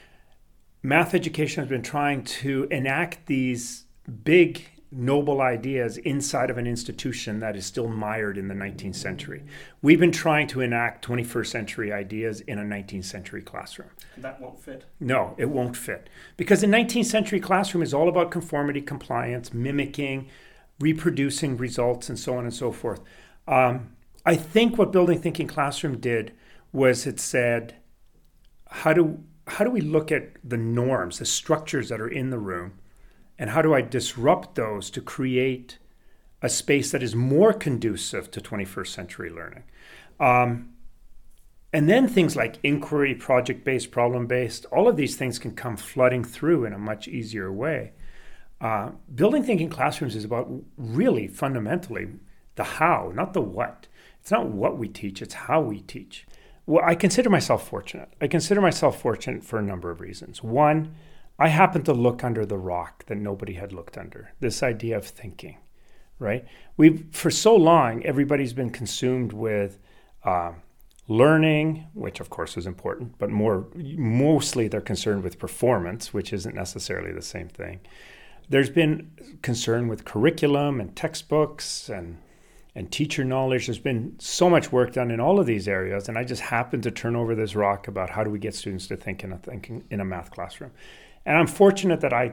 math 0.82 1.14
education 1.14 1.62
has 1.62 1.68
been 1.68 1.82
trying 1.82 2.24
to 2.24 2.68
enact 2.70 3.26
these 3.26 3.84
big, 4.24 4.66
noble 4.94 5.40
ideas 5.40 5.98
inside 5.98 6.50
of 6.50 6.58
an 6.58 6.66
institution 6.66 7.40
that 7.40 7.56
is 7.56 7.66
still 7.66 7.88
mired 7.88 8.38
in 8.38 8.48
the 8.48 8.54
19th 8.54 8.94
century. 8.94 9.42
We've 9.82 9.98
been 9.98 10.12
trying 10.12 10.46
to 10.48 10.60
enact 10.60 11.06
21st 11.06 11.46
century 11.46 11.92
ideas 11.92 12.40
in 12.42 12.58
a 12.58 12.62
19th 12.62 13.04
century 13.04 13.42
classroom. 13.42 13.90
That 14.16 14.40
won't 14.40 14.60
fit. 14.60 14.84
No, 15.00 15.34
it 15.36 15.50
won't 15.50 15.76
fit. 15.76 16.08
Because 16.36 16.60
the 16.60 16.66
19th 16.68 17.06
century 17.06 17.40
classroom 17.40 17.82
is 17.82 17.92
all 17.92 18.08
about 18.08 18.30
conformity, 18.30 18.80
compliance, 18.80 19.52
mimicking, 19.52 20.28
reproducing 20.78 21.56
results, 21.56 22.08
and 22.08 22.18
so 22.18 22.36
on 22.36 22.44
and 22.44 22.54
so 22.54 22.70
forth. 22.70 23.00
Um, 23.48 23.96
I 24.24 24.36
think 24.36 24.78
what 24.78 24.92
Building 24.92 25.20
Thinking 25.20 25.46
Classroom 25.46 25.98
did 25.98 26.32
was 26.72 27.06
it 27.06 27.20
said, 27.20 27.76
how 28.68 28.92
do 28.92 29.22
how 29.46 29.62
do 29.62 29.70
we 29.70 29.82
look 29.82 30.10
at 30.10 30.30
the 30.42 30.56
norms, 30.56 31.18
the 31.18 31.26
structures 31.26 31.90
that 31.90 32.00
are 32.00 32.08
in 32.08 32.30
the 32.30 32.38
room, 32.38 32.78
and 33.44 33.50
how 33.50 33.60
do 33.60 33.74
I 33.74 33.82
disrupt 33.82 34.54
those 34.54 34.88
to 34.88 35.02
create 35.02 35.76
a 36.40 36.48
space 36.48 36.90
that 36.92 37.02
is 37.02 37.14
more 37.14 37.52
conducive 37.52 38.30
to 38.30 38.40
21st 38.40 38.86
century 38.86 39.28
learning? 39.28 39.64
Um, 40.18 40.70
and 41.70 41.86
then 41.86 42.08
things 42.08 42.36
like 42.36 42.56
inquiry, 42.62 43.14
project 43.14 43.62
based, 43.62 43.90
problem 43.90 44.26
based, 44.26 44.64
all 44.72 44.88
of 44.88 44.96
these 44.96 45.16
things 45.16 45.38
can 45.38 45.54
come 45.54 45.76
flooding 45.76 46.24
through 46.24 46.64
in 46.64 46.72
a 46.72 46.78
much 46.78 47.06
easier 47.06 47.52
way. 47.52 47.92
Uh, 48.62 48.92
building 49.14 49.42
thinking 49.44 49.68
classrooms 49.68 50.16
is 50.16 50.24
about 50.24 50.50
really 50.78 51.28
fundamentally 51.28 52.08
the 52.54 52.64
how, 52.64 53.12
not 53.14 53.34
the 53.34 53.42
what. 53.42 53.88
It's 54.22 54.30
not 54.30 54.46
what 54.46 54.78
we 54.78 54.88
teach, 54.88 55.20
it's 55.20 55.34
how 55.34 55.60
we 55.60 55.82
teach. 55.82 56.26
Well, 56.64 56.82
I 56.82 56.94
consider 56.94 57.28
myself 57.28 57.68
fortunate. 57.68 58.08
I 58.22 58.26
consider 58.26 58.62
myself 58.62 59.02
fortunate 59.02 59.44
for 59.44 59.58
a 59.58 59.62
number 59.62 59.90
of 59.90 60.00
reasons. 60.00 60.42
One, 60.42 60.94
I 61.38 61.48
happened 61.48 61.84
to 61.86 61.92
look 61.92 62.22
under 62.22 62.46
the 62.46 62.58
rock 62.58 63.06
that 63.06 63.18
nobody 63.18 63.54
had 63.54 63.72
looked 63.72 63.98
under. 63.98 64.32
This 64.40 64.62
idea 64.62 64.96
of 64.96 65.04
thinking, 65.04 65.58
right? 66.18 66.44
We've 66.76 67.06
for 67.10 67.30
so 67.30 67.56
long 67.56 68.04
everybody's 68.04 68.52
been 68.52 68.70
consumed 68.70 69.32
with 69.32 69.80
uh, 70.24 70.52
learning, 71.08 71.86
which 71.92 72.20
of 72.20 72.30
course 72.30 72.56
is 72.56 72.66
important, 72.66 73.18
but 73.18 73.30
more 73.30 73.66
mostly 73.74 74.68
they're 74.68 74.80
concerned 74.80 75.24
with 75.24 75.38
performance, 75.38 76.14
which 76.14 76.32
isn't 76.32 76.54
necessarily 76.54 77.12
the 77.12 77.22
same 77.22 77.48
thing. 77.48 77.80
There's 78.48 78.70
been 78.70 79.10
concern 79.42 79.88
with 79.88 80.04
curriculum 80.04 80.80
and 80.80 80.94
textbooks 80.94 81.88
and 81.88 82.18
and 82.76 82.90
teacher 82.90 83.22
knowledge. 83.22 83.66
There's 83.66 83.78
been 83.78 84.16
so 84.18 84.50
much 84.50 84.72
work 84.72 84.94
done 84.94 85.10
in 85.10 85.20
all 85.20 85.38
of 85.38 85.46
these 85.46 85.68
areas, 85.68 86.08
and 86.08 86.18
I 86.18 86.24
just 86.24 86.42
happened 86.42 86.82
to 86.84 86.90
turn 86.90 87.14
over 87.14 87.34
this 87.34 87.54
rock 87.54 87.86
about 87.86 88.10
how 88.10 88.24
do 88.24 88.30
we 88.30 88.38
get 88.38 88.54
students 88.54 88.88
to 88.88 88.96
think 88.96 89.22
in 89.22 89.32
a 89.32 89.38
thinking 89.38 89.84
in 89.90 90.00
a 90.00 90.04
math 90.04 90.30
classroom. 90.30 90.72
And 91.26 91.36
I'm 91.38 91.46
fortunate 91.46 92.00
that 92.00 92.12
I 92.12 92.32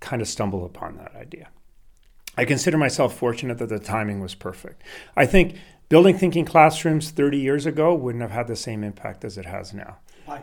kind 0.00 0.22
of 0.22 0.28
stumbled 0.28 0.64
upon 0.64 0.96
that 0.96 1.14
idea. 1.14 1.48
I 2.36 2.44
consider 2.44 2.76
myself 2.76 3.16
fortunate 3.16 3.58
that 3.58 3.68
the 3.68 3.78
timing 3.78 4.20
was 4.20 4.34
perfect. 4.34 4.82
I 5.16 5.26
think 5.26 5.56
building 5.88 6.18
thinking 6.18 6.44
classrooms 6.44 7.10
30 7.10 7.38
years 7.38 7.66
ago 7.66 7.94
wouldn't 7.94 8.22
have 8.22 8.32
had 8.32 8.48
the 8.48 8.56
same 8.56 8.82
impact 8.82 9.24
as 9.24 9.38
it 9.38 9.46
has 9.46 9.72
now. 9.72 9.98
Why? 10.24 10.42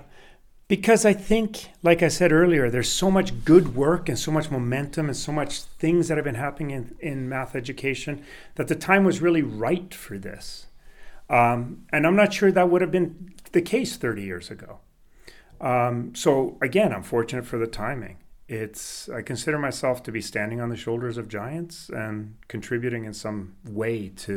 Because 0.67 1.03
I 1.03 1.11
think, 1.11 1.69
like 1.83 2.01
I 2.01 2.07
said 2.07 2.31
earlier, 2.31 2.69
there's 2.69 2.89
so 2.89 3.11
much 3.11 3.43
good 3.43 3.75
work 3.75 4.07
and 4.07 4.17
so 4.17 4.31
much 4.31 4.49
momentum 4.49 5.07
and 5.07 5.17
so 5.17 5.33
much 5.33 5.63
things 5.63 6.07
that 6.07 6.17
have 6.17 6.23
been 6.23 6.35
happening 6.35 6.71
in, 6.71 6.95
in 7.01 7.27
math 7.27 7.55
education 7.55 8.23
that 8.55 8.69
the 8.69 8.75
time 8.75 9.03
was 9.03 9.21
really 9.21 9.41
right 9.41 9.93
for 9.93 10.17
this. 10.17 10.67
Um, 11.29 11.83
and 11.91 12.07
I'm 12.07 12.15
not 12.15 12.33
sure 12.33 12.53
that 12.53 12.69
would 12.69 12.81
have 12.81 12.91
been 12.91 13.33
the 13.51 13.61
case 13.61 13.97
30 13.97 14.21
years 14.21 14.49
ago. 14.49 14.79
Um, 15.61 16.15
so 16.15 16.57
again, 16.61 16.91
I'm 16.91 17.03
fortunate 17.03 17.45
for 17.45 17.57
the 17.57 17.67
timing. 17.67 18.17
It's 18.49 19.09
I 19.19 19.21
consider 19.21 19.57
myself 19.59 20.03
to 20.03 20.11
be 20.11 20.21
standing 20.21 20.61
on 20.61 20.69
the 20.69 20.77
shoulders 20.77 21.17
of 21.17 21.25
giants 21.29 21.89
and 21.89 22.35
contributing 22.47 23.05
in 23.05 23.13
some 23.13 23.53
way 23.69 24.09
to 24.09 24.33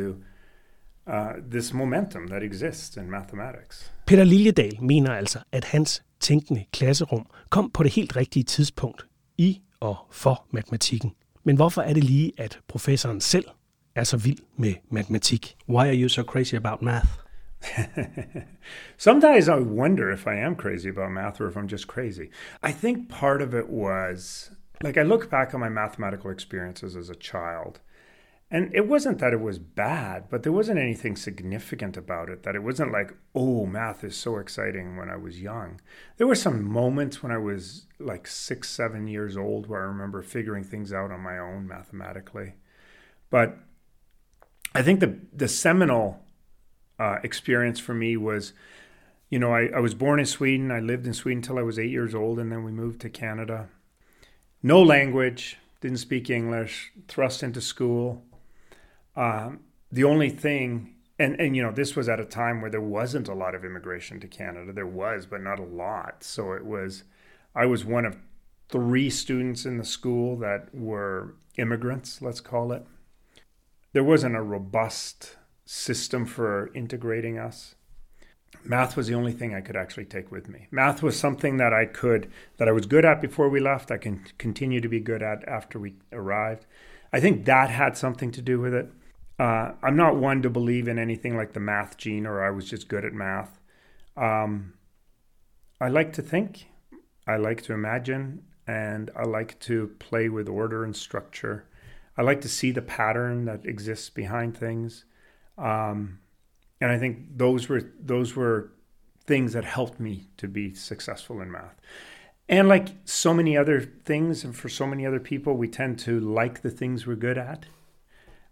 uh, 1.07 1.33
this 1.51 1.73
momentum 1.73 2.27
that 2.27 2.43
exists 2.43 2.97
in 2.97 3.09
mathematics. 3.09 3.91
Peter 4.05 4.23
Liljedal 4.23 4.81
mener 4.81 5.13
altså, 5.13 5.39
at 5.51 5.63
hans 5.63 6.03
tænkende 6.19 6.65
klasserum 6.73 7.25
kom 7.49 7.71
på 7.71 7.83
det 7.83 7.91
helt 7.91 8.15
rigtige 8.15 8.43
tidspunkt 8.43 9.05
i 9.37 9.61
og 9.79 9.95
for 10.11 10.45
matematikken. 10.51 11.11
Men 11.43 11.55
hvorfor 11.55 11.81
er 11.81 11.93
det 11.93 12.03
lige, 12.03 12.31
at 12.37 12.59
professoren 12.67 13.21
selv 13.21 13.45
er 13.95 14.03
så 14.03 14.17
vild 14.17 14.39
med 14.57 14.73
matematik? 14.89 15.55
Why 15.69 15.85
are 15.85 16.01
you 16.01 16.09
so 16.09 16.23
crazy 16.23 16.55
about 16.55 16.81
math? 16.81 17.24
Sometimes 18.97 19.49
I 19.49 19.57
wonder 19.59 20.11
if 20.11 20.27
I 20.27 20.35
am 20.35 20.55
crazy 20.55 20.89
about 20.89 21.11
math 21.11 21.39
or 21.41 21.47
if 21.47 21.57
I'm 21.57 21.67
just 21.67 21.87
crazy. 21.87 22.29
I 22.63 22.71
think 22.71 23.09
part 23.09 23.41
of 23.41 23.53
it 23.53 23.69
was 23.69 24.51
like 24.83 24.97
I 24.97 25.03
look 25.03 25.29
back 25.29 25.53
on 25.53 25.59
my 25.59 25.69
mathematical 25.69 26.29
experiences 26.29 26.95
as 26.95 27.09
a 27.09 27.15
child. 27.15 27.79
And 28.51 28.73
it 28.75 28.87
wasn't 28.87 29.17
that 29.19 29.33
it 29.33 29.41
was 29.41 29.57
bad, 29.57 30.29
but 30.29 30.43
there 30.43 30.51
wasn't 30.51 30.79
anything 30.79 31.15
significant 31.15 31.97
about 31.97 32.29
it. 32.29 32.43
That 32.43 32.55
it 32.55 32.61
wasn't 32.61 32.91
like, 32.91 33.11
oh, 33.33 33.65
math 33.65 34.03
is 34.03 34.15
so 34.15 34.37
exciting 34.37 34.97
when 34.97 35.09
I 35.09 35.17
was 35.17 35.41
young. 35.41 35.81
There 36.17 36.27
were 36.27 36.35
some 36.35 36.63
moments 36.63 37.23
when 37.23 37.31
I 37.31 37.39
was 37.39 37.87
like 37.99 38.27
six, 38.27 38.69
seven 38.69 39.07
years 39.07 39.35
old 39.35 39.67
where 39.67 39.81
I 39.81 39.87
remember 39.87 40.21
figuring 40.21 40.63
things 40.63 40.93
out 40.93 41.11
on 41.11 41.21
my 41.21 41.39
own 41.39 41.67
mathematically. 41.67 42.53
But 43.31 43.57
I 44.75 44.83
think 44.83 44.99
the, 44.99 45.19
the 45.33 45.47
seminal 45.47 46.24
uh, 46.99 47.17
experience 47.23 47.79
for 47.79 47.93
me 47.93 48.17
was, 48.17 48.53
you 49.29 49.39
know, 49.39 49.53
I, 49.53 49.67
I 49.75 49.79
was 49.79 49.93
born 49.93 50.19
in 50.19 50.25
Sweden. 50.25 50.71
I 50.71 50.79
lived 50.79 51.07
in 51.07 51.13
Sweden 51.13 51.39
until 51.39 51.57
I 51.57 51.63
was 51.63 51.79
eight 51.79 51.91
years 51.91 52.15
old, 52.15 52.39
and 52.39 52.51
then 52.51 52.63
we 52.63 52.71
moved 52.71 53.01
to 53.01 53.09
Canada. 53.09 53.69
No 54.63 54.81
language, 54.81 55.57
didn't 55.81 55.97
speak 55.97 56.29
English, 56.29 56.91
thrust 57.07 57.43
into 57.43 57.61
school. 57.61 58.23
Um, 59.15 59.61
the 59.91 60.03
only 60.03 60.29
thing, 60.29 60.95
and, 61.19 61.39
and 61.39 61.55
you 61.55 61.61
know, 61.61 61.71
this 61.71 61.95
was 61.95 62.09
at 62.09 62.19
a 62.19 62.25
time 62.25 62.61
where 62.61 62.71
there 62.71 62.81
wasn't 62.81 63.27
a 63.27 63.33
lot 63.35 63.55
of 63.55 63.63
immigration 63.63 64.19
to 64.19 64.27
Canada. 64.27 64.73
There 64.73 64.87
was, 64.87 65.25
but 65.25 65.41
not 65.41 65.59
a 65.59 65.63
lot. 65.63 66.23
So 66.23 66.53
it 66.53 66.65
was, 66.65 67.03
I 67.53 67.65
was 67.65 67.85
one 67.85 68.05
of 68.05 68.17
three 68.69 69.09
students 69.09 69.65
in 69.65 69.77
the 69.77 69.85
school 69.85 70.35
that 70.37 70.73
were 70.73 71.35
immigrants, 71.57 72.21
let's 72.21 72.41
call 72.41 72.71
it. 72.71 72.85
There 73.93 74.03
wasn't 74.03 74.35
a 74.35 74.41
robust 74.41 75.37
system 75.65 76.25
for 76.25 76.71
integrating 76.73 77.37
us. 77.37 77.75
Math 78.63 78.95
was 78.95 79.07
the 79.07 79.15
only 79.15 79.33
thing 79.33 79.53
I 79.53 79.61
could 79.61 79.75
actually 79.75 80.05
take 80.05 80.31
with 80.31 80.47
me. 80.49 80.67
Math 80.71 81.03
was 81.03 81.19
something 81.19 81.57
that 81.57 81.73
I 81.73 81.85
could, 81.85 82.31
that 82.57 82.67
I 82.67 82.71
was 82.71 82.85
good 82.85 83.05
at 83.05 83.21
before 83.21 83.49
we 83.49 83.59
left. 83.59 83.91
I 83.91 83.97
can 83.97 84.25
continue 84.37 84.81
to 84.81 84.87
be 84.87 84.99
good 84.99 85.21
at 85.21 85.47
after 85.47 85.77
we 85.79 85.95
arrived. 86.11 86.65
I 87.11 87.19
think 87.19 87.45
that 87.45 87.69
had 87.69 87.97
something 87.97 88.31
to 88.31 88.41
do 88.41 88.59
with 88.59 88.73
it. 88.73 88.89
Uh, 89.37 89.73
I'm 89.83 89.97
not 89.97 90.15
one 90.15 90.41
to 90.43 90.49
believe 90.49 90.87
in 90.87 90.97
anything 90.97 91.35
like 91.35 91.53
the 91.53 91.59
math 91.59 91.97
gene 91.97 92.25
or 92.25 92.43
I 92.43 92.51
was 92.51 92.69
just 92.69 92.87
good 92.87 93.03
at 93.03 93.13
math. 93.13 93.59
Um, 94.15 94.73
I 95.79 95.89
like 95.89 96.13
to 96.13 96.21
think, 96.21 96.67
I 97.27 97.35
like 97.35 97.61
to 97.63 97.73
imagine, 97.73 98.43
and 98.65 99.11
I 99.15 99.23
like 99.23 99.59
to 99.61 99.91
play 99.99 100.29
with 100.29 100.47
order 100.47 100.83
and 100.83 100.95
structure. 100.95 101.65
I 102.17 102.21
like 102.21 102.41
to 102.41 102.49
see 102.49 102.71
the 102.71 102.81
pattern 102.81 103.45
that 103.45 103.65
exists 103.65 104.09
behind 104.09 104.57
things. 104.57 105.05
Um, 105.57 106.19
and 106.81 106.91
I 106.91 106.97
think 106.97 107.37
those 107.37 107.69
were 107.69 107.81
those 107.99 108.35
were 108.35 108.71
things 109.25 109.53
that 109.53 109.63
helped 109.63 109.99
me 109.99 110.27
to 110.37 110.47
be 110.47 110.73
successful 110.73 111.41
in 111.41 111.51
math. 111.51 111.75
And 112.47 112.67
like 112.67 112.87
so 113.05 113.33
many 113.33 113.57
other 113.57 113.81
things, 113.81 114.45
and 114.45 114.55
for 114.55 114.69
so 114.69 114.85
many 114.85 115.05
other 115.05 115.19
people, 115.19 115.53
we 115.53 115.67
tend 115.67 115.99
to 115.99 116.19
like 116.19 116.61
the 116.61 116.69
things 116.69 117.07
we're 117.07 117.15
good 117.15 117.37
at. 117.37 117.65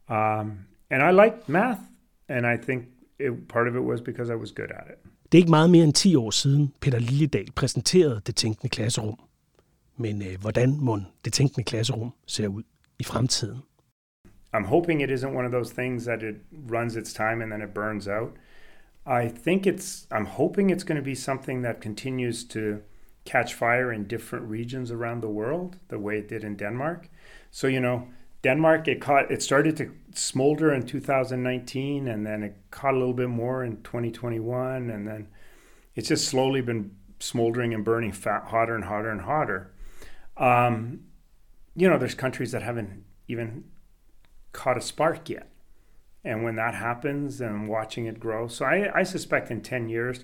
Um, 0.09 0.65
and 0.89 1.03
I 1.03 1.11
liked 1.11 1.47
math, 1.47 1.81
and 2.27 2.47
I 2.47 2.57
think 2.57 2.87
it, 3.19 3.47
part 3.47 3.67
of 3.67 3.75
it 3.75 3.83
was 3.83 4.01
because 4.01 4.29
I 4.31 4.35
was 4.35 4.51
good 4.51 4.71
at 4.71 4.87
it. 4.89 4.99
Det 5.31 5.37
er 5.37 5.41
ikke 5.41 5.49
meget 5.49 5.69
mere 5.69 5.83
end 5.83 5.93
10 5.93 6.15
år 6.15 6.31
siden, 6.31 6.73
Peter 6.81 6.99
Liljedahl 6.99 7.51
præsenterede 7.51 8.21
det 8.25 8.35
tænkende 8.35 8.69
klasserum. 8.69 9.19
Men 9.97 10.21
øh, 10.21 10.41
hvordan 10.41 10.77
må 10.79 10.99
det 11.25 11.33
tænkende 11.33 11.63
klasserum 11.63 12.13
ser 12.27 12.47
ud 12.47 12.63
i 12.99 13.03
fremtiden? 13.03 13.61
I'm 14.53 14.65
hoping 14.65 15.01
it 15.01 15.09
isn't 15.09 15.33
one 15.33 15.45
of 15.45 15.51
those 15.51 15.71
things 15.71 16.05
that 16.05 16.21
it 16.21 16.41
runs 16.51 16.95
its 16.95 17.11
time 17.11 17.41
and 17.41 17.51
then 17.51 17.61
it 17.61 17.73
burns 17.73 18.07
out. 18.07 18.35
I 19.05 19.27
think 19.27 19.65
it's, 19.65 20.07
I'm 20.11 20.25
hoping 20.25 20.69
it's 20.69 20.83
going 20.83 20.95
to 20.95 21.01
be 21.01 21.15
something 21.15 21.63
that 21.63 21.81
continues 21.81 22.43
to 22.45 22.83
catch 23.25 23.53
fire 23.53 23.91
in 23.91 24.05
different 24.05 24.47
regions 24.47 24.91
around 24.91 25.21
the 25.21 25.29
world, 25.29 25.77
the 25.87 25.99
way 25.99 26.19
it 26.19 26.27
did 26.27 26.43
in 26.43 26.55
Denmark. 26.55 27.09
So, 27.51 27.67
you 27.67 27.79
know, 27.79 28.07
Denmark, 28.43 28.87
it 28.87 29.01
caught, 29.01 29.31
it 29.31 29.41
started 29.41 29.75
to 29.77 29.91
smolder 30.13 30.73
in 30.73 30.85
2019 30.85 32.07
and 32.07 32.25
then 32.25 32.43
it 32.43 32.55
caught 32.69 32.93
a 32.93 32.97
little 32.97 33.13
bit 33.13 33.29
more 33.29 33.63
in 33.63 33.81
2021. 33.81 34.89
And 34.89 35.07
then 35.07 35.27
it's 35.95 36.09
just 36.09 36.27
slowly 36.27 36.61
been 36.61 36.95
smoldering 37.19 37.73
and 37.73 37.83
burning 37.83 38.11
fat, 38.11 38.45
hotter 38.47 38.75
and 38.75 38.83
hotter 38.83 39.09
and 39.09 39.21
hotter. 39.21 39.71
Um, 40.37 41.05
you 41.75 41.89
know, 41.89 41.97
there's 41.97 42.15
countries 42.15 42.51
that 42.51 42.61
haven't 42.61 43.03
even 43.27 43.63
caught 44.53 44.77
a 44.77 44.81
spark 44.81 45.29
yet. 45.29 45.49
And 46.23 46.43
when 46.43 46.55
that 46.55 46.75
happens, 46.75 47.41
and 47.41 47.67
watching 47.67 48.05
it 48.05 48.19
grow. 48.19 48.47
So 48.47 48.63
I, 48.63 48.89
I 48.99 49.03
suspect 49.03 49.51
in 49.51 49.61
10 49.61 49.89
years, 49.89 50.23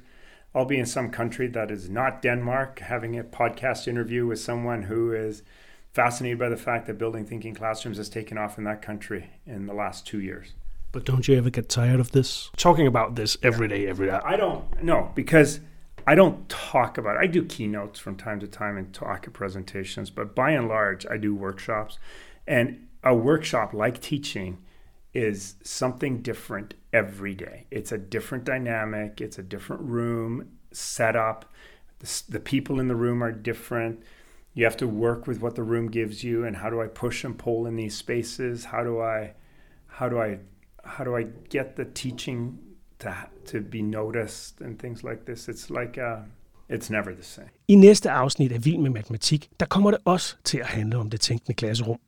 I'll 0.55 0.65
be 0.65 0.79
in 0.79 0.86
some 0.86 1.12
country 1.12 1.48
that 1.48 1.69
is 1.69 1.89
not 1.89 2.21
Denmark, 2.21 2.79
having 2.79 3.19
a 3.19 3.24
podcast 3.24 3.88
interview 3.88 4.25
with 4.25 4.39
someone 4.39 4.83
who 4.83 5.12
is 5.12 5.43
fascinated 5.91 6.39
by 6.39 6.50
the 6.50 6.57
fact 6.57 6.88
that 6.88 6.98
building 6.98 7.25
thinking 7.25 7.53
classrooms 7.53 7.98
has 7.98 8.09
taken 8.09 8.38
off 8.38 8.57
in 8.57 8.63
that 8.63 8.81
country 8.81 9.29
in 9.45 9.65
the 9.65 9.74
last 9.74 10.07
two 10.07 10.21
years. 10.21 10.53
But 10.91 11.05
don't 11.05 11.27
you 11.27 11.38
ever 11.38 11.50
get 11.50 11.69
tired 11.69 12.00
of 12.00 12.12
this? 12.12 12.50
Talking 12.57 12.88
about 12.88 13.15
this 13.15 13.38
every 13.43 13.67
day, 13.67 13.88
every 13.88 14.07
day. 14.07 14.19
I 14.24 14.38
don't 14.38 14.83
know 14.83 15.12
because 15.13 15.59
I 16.07 16.15
don't 16.15 16.50
talk 16.50 16.98
about 16.98 17.17
it. 17.17 17.19
I 17.19 17.27
do 17.27 17.45
keynotes 17.45 18.00
from 18.00 18.15
time 18.15 18.39
to 18.39 18.48
time 18.48 18.77
and 18.77 18.91
talk 18.91 19.27
at 19.27 19.33
presentations, 19.33 20.09
but 20.09 20.33
by 20.33 20.51
and 20.51 20.67
large, 20.67 21.05
I 21.05 21.17
do 21.17 21.36
workshops. 21.36 22.00
And 22.48 22.88
a 23.03 23.15
workshop 23.15 23.74
like 23.74 24.01
teaching 24.01 24.58
is 25.13 25.56
something 25.63 26.22
different 26.22 26.74
every 26.94 27.34
day. 27.34 27.65
It's 27.72 27.91
a 27.91 27.98
different 27.98 28.44
dynamic, 28.44 29.22
it's 29.22 29.39
a 29.39 29.44
different 29.44 29.84
room 29.84 30.50
setup. 30.72 31.46
The, 32.00 32.24
the 32.29 32.39
people 32.39 32.79
in 32.79 32.88
the 32.88 32.96
room 32.96 33.24
are 33.24 33.32
different. 33.32 34.03
You 34.53 34.65
have 34.65 34.77
to 34.77 34.88
work 34.88 35.27
with 35.27 35.41
what 35.41 35.56
the 35.56 35.63
room 35.63 35.89
gives 35.89 36.24
you 36.24 36.46
and 36.46 36.58
how 36.58 36.70
do 36.70 36.82
I 36.82 36.88
push 36.88 37.24
and 37.24 37.38
pull 37.38 37.65
in 37.65 37.75
these 37.75 37.96
spaces? 37.96 38.65
How 38.65 38.84
do 38.84 39.01
I 39.01 39.34
how 39.88 40.10
do 40.10 40.22
I 40.22 40.39
how 40.84 41.03
do 41.03 41.18
I 41.18 41.27
get 41.50 41.75
the 41.75 41.86
teaching 41.86 42.58
to 43.00 43.15
to 43.46 43.62
be 43.62 43.82
noticed 43.82 44.62
and 44.62 44.79
things 44.79 45.03
like 45.03 45.25
this? 45.25 45.48
It's 45.48 45.70
like 45.70 45.98
uh, 45.98 46.22
it's 46.70 46.89
never 46.89 47.13
the 47.13 47.24
same. 47.24 47.50
I 47.68 47.75
næste 47.75 48.10
afsnit 48.10 48.51
af 48.51 48.65
Vild 48.65 48.77
med 48.77 48.89
Matematik, 48.89 49.50
der 49.60 49.65
kommer 49.65 49.91
det 49.91 50.00
også 50.06 50.36
til 50.44 50.58
at 50.58 50.65
handle 50.65 50.98
om 50.98 51.10
det 51.10 51.22
tænkende 51.22 51.53
klasserum. 51.53 52.00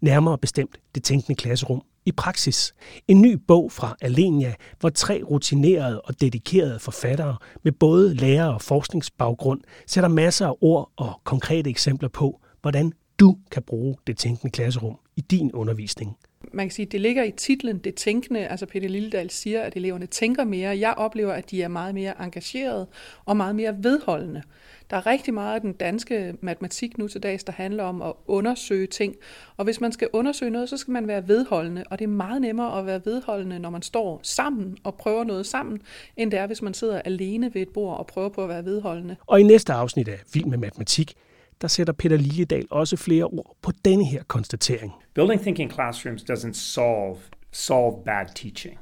Nærmere 0.00 0.38
bestemt 0.38 0.80
det 0.94 1.04
tænkende 1.04 1.34
klasserum 1.36 1.82
i 2.06 2.12
praksis. 2.12 2.74
En 3.08 3.22
ny 3.22 3.32
bog 3.32 3.72
fra 3.72 3.96
Alenia, 4.00 4.54
hvor 4.80 4.88
tre 4.88 5.22
rutinerede 5.22 6.00
og 6.00 6.20
dedikerede 6.20 6.78
forfattere 6.78 7.36
med 7.62 7.72
både 7.72 8.14
lærer- 8.14 8.52
og 8.54 8.62
forskningsbaggrund 8.62 9.60
sætter 9.86 10.08
masser 10.08 10.46
af 10.46 10.54
ord 10.60 10.92
og 10.96 11.20
konkrete 11.24 11.70
eksempler 11.70 12.08
på, 12.08 12.40
hvordan 12.62 12.92
du 13.20 13.36
kan 13.50 13.62
bruge 13.62 13.96
det 14.06 14.18
tænkende 14.18 14.52
klasserum 14.52 14.98
i 15.16 15.20
din 15.20 15.52
undervisning. 15.52 16.16
Man 16.52 16.66
kan 16.66 16.74
sige, 16.74 16.86
det 16.86 17.00
ligger 17.00 17.24
i 17.24 17.30
titlen, 17.30 17.78
det 17.78 17.94
tænkende. 17.94 18.46
Altså 18.46 18.66
Peter 18.66 18.88
Lilledal 18.88 19.30
siger, 19.30 19.62
at 19.62 19.76
eleverne 19.76 20.06
tænker 20.06 20.44
mere. 20.44 20.78
Jeg 20.78 20.94
oplever, 20.96 21.32
at 21.32 21.50
de 21.50 21.62
er 21.62 21.68
meget 21.68 21.94
mere 21.94 22.24
engagerede 22.24 22.86
og 23.24 23.36
meget 23.36 23.56
mere 23.56 23.76
vedholdende. 23.82 24.42
Der 24.90 24.96
er 24.96 25.06
rigtig 25.06 25.34
meget 25.34 25.54
af 25.54 25.60
den 25.60 25.72
danske 25.72 26.34
matematik 26.40 26.98
nu 26.98 27.08
til 27.08 27.22
dags, 27.22 27.44
der 27.44 27.52
handler 27.52 27.84
om 27.84 28.02
at 28.02 28.12
undersøge 28.26 28.86
ting. 28.86 29.14
Og 29.56 29.64
hvis 29.64 29.80
man 29.80 29.92
skal 29.92 30.08
undersøge 30.12 30.50
noget, 30.50 30.68
så 30.68 30.76
skal 30.76 30.92
man 30.92 31.08
være 31.08 31.28
vedholdende. 31.28 31.84
Og 31.90 31.98
det 31.98 32.04
er 32.04 32.08
meget 32.08 32.40
nemmere 32.40 32.78
at 32.78 32.86
være 32.86 33.00
vedholdende, 33.04 33.58
når 33.58 33.70
man 33.70 33.82
står 33.82 34.20
sammen 34.22 34.76
og 34.84 34.94
prøver 34.94 35.24
noget 35.24 35.46
sammen, 35.46 35.82
end 36.16 36.30
det 36.30 36.38
er, 36.38 36.46
hvis 36.46 36.62
man 36.62 36.74
sidder 36.74 37.02
alene 37.02 37.54
ved 37.54 37.62
et 37.62 37.68
bord 37.68 37.98
og 37.98 38.06
prøver 38.06 38.28
på 38.28 38.42
at 38.42 38.48
være 38.48 38.64
vedholdende. 38.64 39.16
Og 39.26 39.40
i 39.40 39.42
næste 39.42 39.72
afsnit 39.72 40.08
af 40.08 40.18
Vild 40.32 40.44
med 40.44 40.58
Matematik, 40.58 41.14
der 41.60 41.68
sætter 41.68 41.92
Peter 41.92 42.16
Liljedal 42.16 42.66
også 42.70 42.96
flere 42.96 43.24
ord 43.24 43.56
på 43.62 43.72
denne 43.84 44.04
her 44.04 44.22
konstatering. 44.22 44.92
Building 45.14 45.40
thinking 45.40 45.72
classrooms 45.72 46.22
doesn't 46.22 46.52
solve 46.52 47.16
solve 47.52 48.04
bad 48.04 48.26
teaching. 48.34 48.78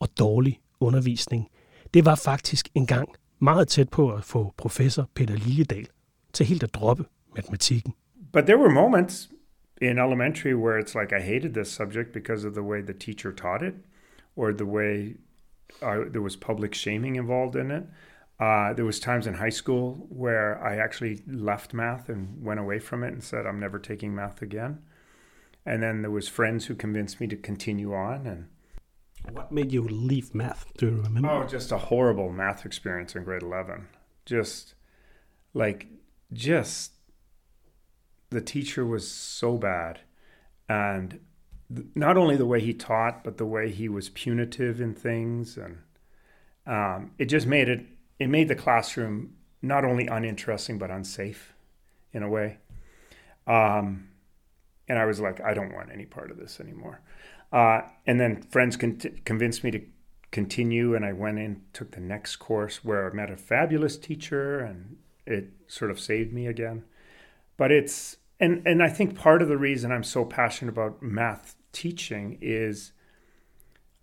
Og 0.00 0.08
dårlig 0.18 0.60
undervisning, 0.80 1.48
det 1.94 2.04
var 2.04 2.14
faktisk 2.14 2.68
engang 2.74 3.08
meget 3.38 3.68
tæt 3.68 3.88
på 3.88 4.12
at 4.12 4.24
få 4.24 4.54
professor 4.56 5.10
Peter 5.14 5.84
til 6.32 6.46
helt 6.46 6.62
at 6.62 6.74
droppe 6.74 7.04
matematikken. 7.36 7.94
But 8.32 8.44
there 8.44 8.58
were 8.58 8.70
moments 8.70 9.30
in 9.80 9.98
elementary 9.98 10.54
where 10.54 10.78
it's 10.78 10.94
like 10.94 11.12
I 11.12 11.20
hated 11.20 11.54
this 11.54 11.68
subject 11.68 12.12
because 12.12 12.44
of 12.44 12.52
the 12.52 12.62
way 12.62 12.82
the 12.82 12.92
teacher 12.92 13.32
taught 13.32 13.62
it 13.62 13.74
or 14.36 14.52
the 14.52 14.66
way 14.66 15.16
uh, 15.82 16.10
there 16.12 16.22
was 16.22 16.36
public 16.36 16.74
shaming 16.74 17.16
involved 17.16 17.56
in 17.56 17.70
it. 17.70 17.84
Uh, 18.40 18.72
there 18.72 18.84
was 18.84 19.00
times 19.00 19.26
in 19.26 19.34
high 19.34 19.54
school 19.60 20.06
where 20.08 20.62
I 20.62 20.76
actually 20.76 21.22
left 21.26 21.74
math 21.74 22.08
and 22.08 22.44
went 22.44 22.60
away 22.60 22.78
from 22.78 23.02
it 23.02 23.12
and 23.12 23.22
said 23.22 23.46
I'm 23.46 23.60
never 23.60 23.78
taking 23.78 24.14
math 24.14 24.42
again. 24.42 24.78
And 25.66 25.82
then 25.82 26.02
there 26.02 26.10
was 26.10 26.28
friends 26.28 26.66
who 26.66 26.74
convinced 26.74 27.20
me 27.20 27.26
to 27.26 27.36
continue 27.36 27.92
on 27.94 28.26
and 28.26 28.46
What 29.30 29.52
made 29.52 29.72
you 29.72 29.82
leave 29.82 30.34
math? 30.34 30.72
Do 30.76 30.86
you 30.86 31.02
remember? 31.02 31.28
Oh, 31.28 31.46
just 31.46 31.72
a 31.72 31.78
horrible 31.78 32.30
math 32.30 32.64
experience 32.64 33.14
in 33.14 33.24
grade 33.24 33.42
11. 33.42 33.88
Just 34.24 34.74
like, 35.54 35.86
just 36.32 36.92
the 38.30 38.40
teacher 38.40 38.86
was 38.86 39.10
so 39.10 39.56
bad. 39.56 40.00
And 40.68 41.20
th- 41.74 41.88
not 41.94 42.16
only 42.16 42.36
the 42.36 42.46
way 42.46 42.60
he 42.60 42.74
taught, 42.74 43.24
but 43.24 43.38
the 43.38 43.46
way 43.46 43.70
he 43.70 43.88
was 43.88 44.08
punitive 44.08 44.80
in 44.80 44.94
things. 44.94 45.56
And 45.56 45.78
um, 46.66 47.12
it 47.18 47.26
just 47.26 47.46
made 47.46 47.68
it, 47.68 47.86
it 48.18 48.28
made 48.28 48.48
the 48.48 48.54
classroom 48.54 49.34
not 49.62 49.84
only 49.84 50.06
uninteresting, 50.06 50.78
but 50.78 50.90
unsafe 50.90 51.54
in 52.12 52.22
a 52.22 52.28
way. 52.28 52.58
Um, 53.46 54.08
and 54.88 54.98
I 54.98 55.04
was 55.04 55.20
like, 55.20 55.40
I 55.40 55.54
don't 55.54 55.74
want 55.74 55.90
any 55.92 56.06
part 56.06 56.30
of 56.30 56.38
this 56.38 56.60
anymore. 56.60 57.00
Uh, 57.52 57.82
and 58.06 58.20
then 58.20 58.42
friends 58.42 58.76
con- 58.76 59.00
convinced 59.24 59.64
me 59.64 59.70
to 59.70 59.80
continue, 60.30 60.94
and 60.94 61.04
I 61.04 61.12
went 61.12 61.38
in, 61.38 61.62
took 61.72 61.92
the 61.92 62.00
next 62.00 62.36
course 62.36 62.84
where 62.84 63.10
I 63.10 63.14
met 63.14 63.30
a 63.30 63.36
fabulous 63.36 63.96
teacher, 63.96 64.60
and 64.60 64.96
it 65.26 65.50
sort 65.66 65.90
of 65.90 66.00
saved 66.00 66.32
me 66.32 66.46
again. 66.46 66.84
But 67.56 67.72
it's 67.72 68.16
and 68.40 68.62
and 68.66 68.82
I 68.82 68.88
think 68.88 69.16
part 69.16 69.42
of 69.42 69.48
the 69.48 69.58
reason 69.58 69.90
I'm 69.90 70.04
so 70.04 70.24
passionate 70.24 70.72
about 70.72 71.02
math 71.02 71.56
teaching 71.72 72.38
is 72.40 72.92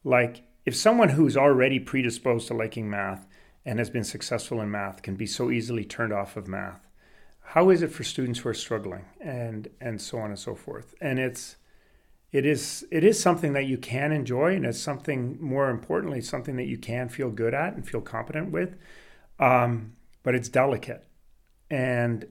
like 0.04 0.44
if 0.66 0.76
someone 0.76 1.10
who's 1.10 1.38
already 1.38 1.80
predisposed 1.80 2.48
to 2.48 2.54
liking 2.54 2.90
math 2.90 3.28
and 3.66 3.80
has 3.80 3.90
been 3.90 4.04
successful 4.04 4.62
in 4.62 4.70
math 4.70 5.02
can 5.02 5.16
be 5.16 5.26
so 5.26 5.52
easily 5.52 5.86
turned 5.86 6.14
off 6.14 6.38
of 6.38 6.48
math, 6.48 6.85
how 7.46 7.70
is 7.70 7.82
it 7.82 7.92
for 7.92 8.04
students 8.04 8.40
who 8.40 8.50
are 8.50 8.54
struggling? 8.54 9.06
And 9.22 9.70
and 9.80 10.02
so 10.02 10.18
on 10.18 10.30
and 10.30 10.40
so 10.40 10.56
forth? 10.56 10.94
And 11.02 11.20
it's 11.20 11.58
it 12.32 12.46
is 12.46 12.86
it 12.92 13.04
is 13.04 13.20
something 13.20 13.54
that 13.54 13.66
you 13.66 13.78
can 13.78 14.12
enjoy 14.12 14.56
and 14.56 14.66
it's 14.66 14.80
something 14.80 15.38
more 15.40 15.70
importantly 15.70 16.22
something 16.22 16.58
that 16.58 16.66
you 16.66 16.78
can 16.78 17.08
feel 17.10 17.30
good 17.30 17.54
at 17.54 17.74
and 17.76 17.88
feel 17.88 18.02
competent 18.02 18.52
with. 18.52 18.76
Um, 19.40 19.94
but 20.24 20.36
it's 20.36 20.50
delicate. 20.50 21.08
And 21.70 22.26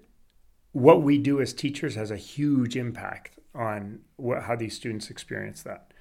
what 0.72 1.02
we 1.02 1.18
do 1.18 1.40
as 1.40 1.52
teachers 1.52 1.94
has 1.94 2.10
a 2.10 2.16
huge 2.16 2.76
impact 2.76 3.38
on 3.54 4.00
what, 4.16 4.42
how 4.42 4.56
these 4.56 4.74
students 4.74 5.10
experience 5.10 5.62
that. 5.62 5.92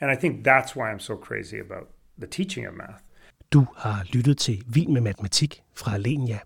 And 0.00 0.10
i 0.10 0.16
think 0.16 0.44
that's 0.44 0.74
why 0.76 0.90
i'm 0.90 1.00
so 1.00 1.16
crazy 1.16 1.58
about 1.58 1.90
the 2.18 2.26
teaching 2.26 2.66
of 2.66 2.74
math. 2.74 3.02
Du 3.52 3.66
har 3.76 4.06
lyttet 4.12 4.38
til 4.38 4.62
Vild 4.66 4.88
med 4.88 5.00
Matematik 5.00 5.62
fra 5.74 5.94
Alinea. 5.94 6.38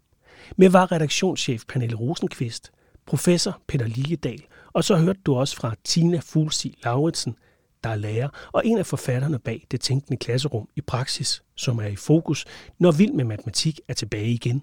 Med 0.56 0.68
var 0.68 0.92
redaktionschef 0.92 1.62
Pernille 1.68 1.96
Rosenqvist, 1.96 2.72
professor 3.06 3.62
Peter 3.66 3.86
Liljedal, 3.86 4.42
og 4.72 4.84
så 4.84 4.96
hørte 4.96 5.20
du 5.26 5.34
også 5.34 5.56
fra 5.56 5.74
Tina 5.84 6.20
Fuglsig 6.22 6.74
Lauritsen, 6.84 7.36
der 7.84 7.90
er 7.90 7.96
lærer 7.96 8.28
og 8.52 8.66
en 8.66 8.78
af 8.78 8.86
forfatterne 8.86 9.38
bag 9.38 9.66
Det 9.70 9.80
Tænkende 9.80 10.16
Klasserum 10.16 10.68
i 10.76 10.80
praksis, 10.80 11.42
som 11.54 11.78
er 11.78 11.86
i 11.86 11.96
fokus, 11.96 12.44
når 12.78 12.92
Vild 12.92 13.12
med 13.12 13.24
Matematik 13.24 13.80
er 13.88 13.94
tilbage 13.94 14.28
igen. 14.28 14.62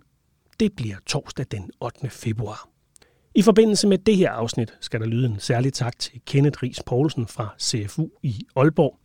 Det 0.59 0.73
bliver 0.75 0.95
torsdag 1.05 1.45
den 1.51 1.71
8. 1.79 2.09
februar. 2.09 2.69
I 3.35 3.41
forbindelse 3.41 3.87
med 3.87 3.97
det 3.97 4.17
her 4.17 4.31
afsnit 4.31 4.73
skal 4.79 4.99
der 4.99 5.05
lyde 5.05 5.25
en 5.25 5.39
særlig 5.39 5.73
tak 5.73 5.99
til 5.99 6.21
Kenneth 6.25 6.63
Ries 6.63 6.83
Poulsen 6.85 7.27
fra 7.27 7.55
CFU 7.59 8.09
i 8.23 8.45
Aalborg. 8.55 8.99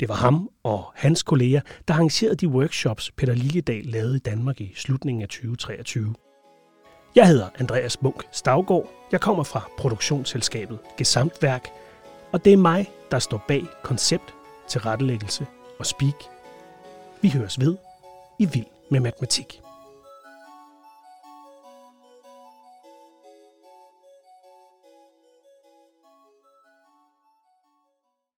Det 0.00 0.08
var 0.08 0.14
ham 0.14 0.50
og 0.62 0.84
hans 0.94 1.22
kolleger, 1.22 1.60
der 1.88 1.94
arrangerede 1.94 2.36
de 2.36 2.48
workshops, 2.48 3.10
Peter 3.10 3.34
Liljedal 3.34 3.84
lavede 3.84 4.16
i 4.16 4.18
Danmark 4.18 4.60
i 4.60 4.72
slutningen 4.76 5.22
af 5.22 5.28
2023. 5.28 6.14
Jeg 7.16 7.28
hedder 7.28 7.48
Andreas 7.58 8.02
Munk 8.02 8.24
Stavgård. 8.32 8.90
Jeg 9.12 9.20
kommer 9.20 9.44
fra 9.44 9.68
produktionsselskabet 9.78 10.78
Gesamtværk, 10.98 11.68
og 12.32 12.44
det 12.44 12.52
er 12.52 12.56
mig, 12.56 12.90
der 13.10 13.18
står 13.18 13.44
bag 13.48 13.64
koncept, 13.82 14.34
tilrettelæggelse 14.68 15.46
og 15.78 15.86
speak. 15.86 16.24
Vi 17.22 17.28
høres 17.28 17.60
ved 17.60 17.76
i 18.38 18.44
Vild 18.44 18.66
med 18.90 19.00
Matematik. 19.00 19.63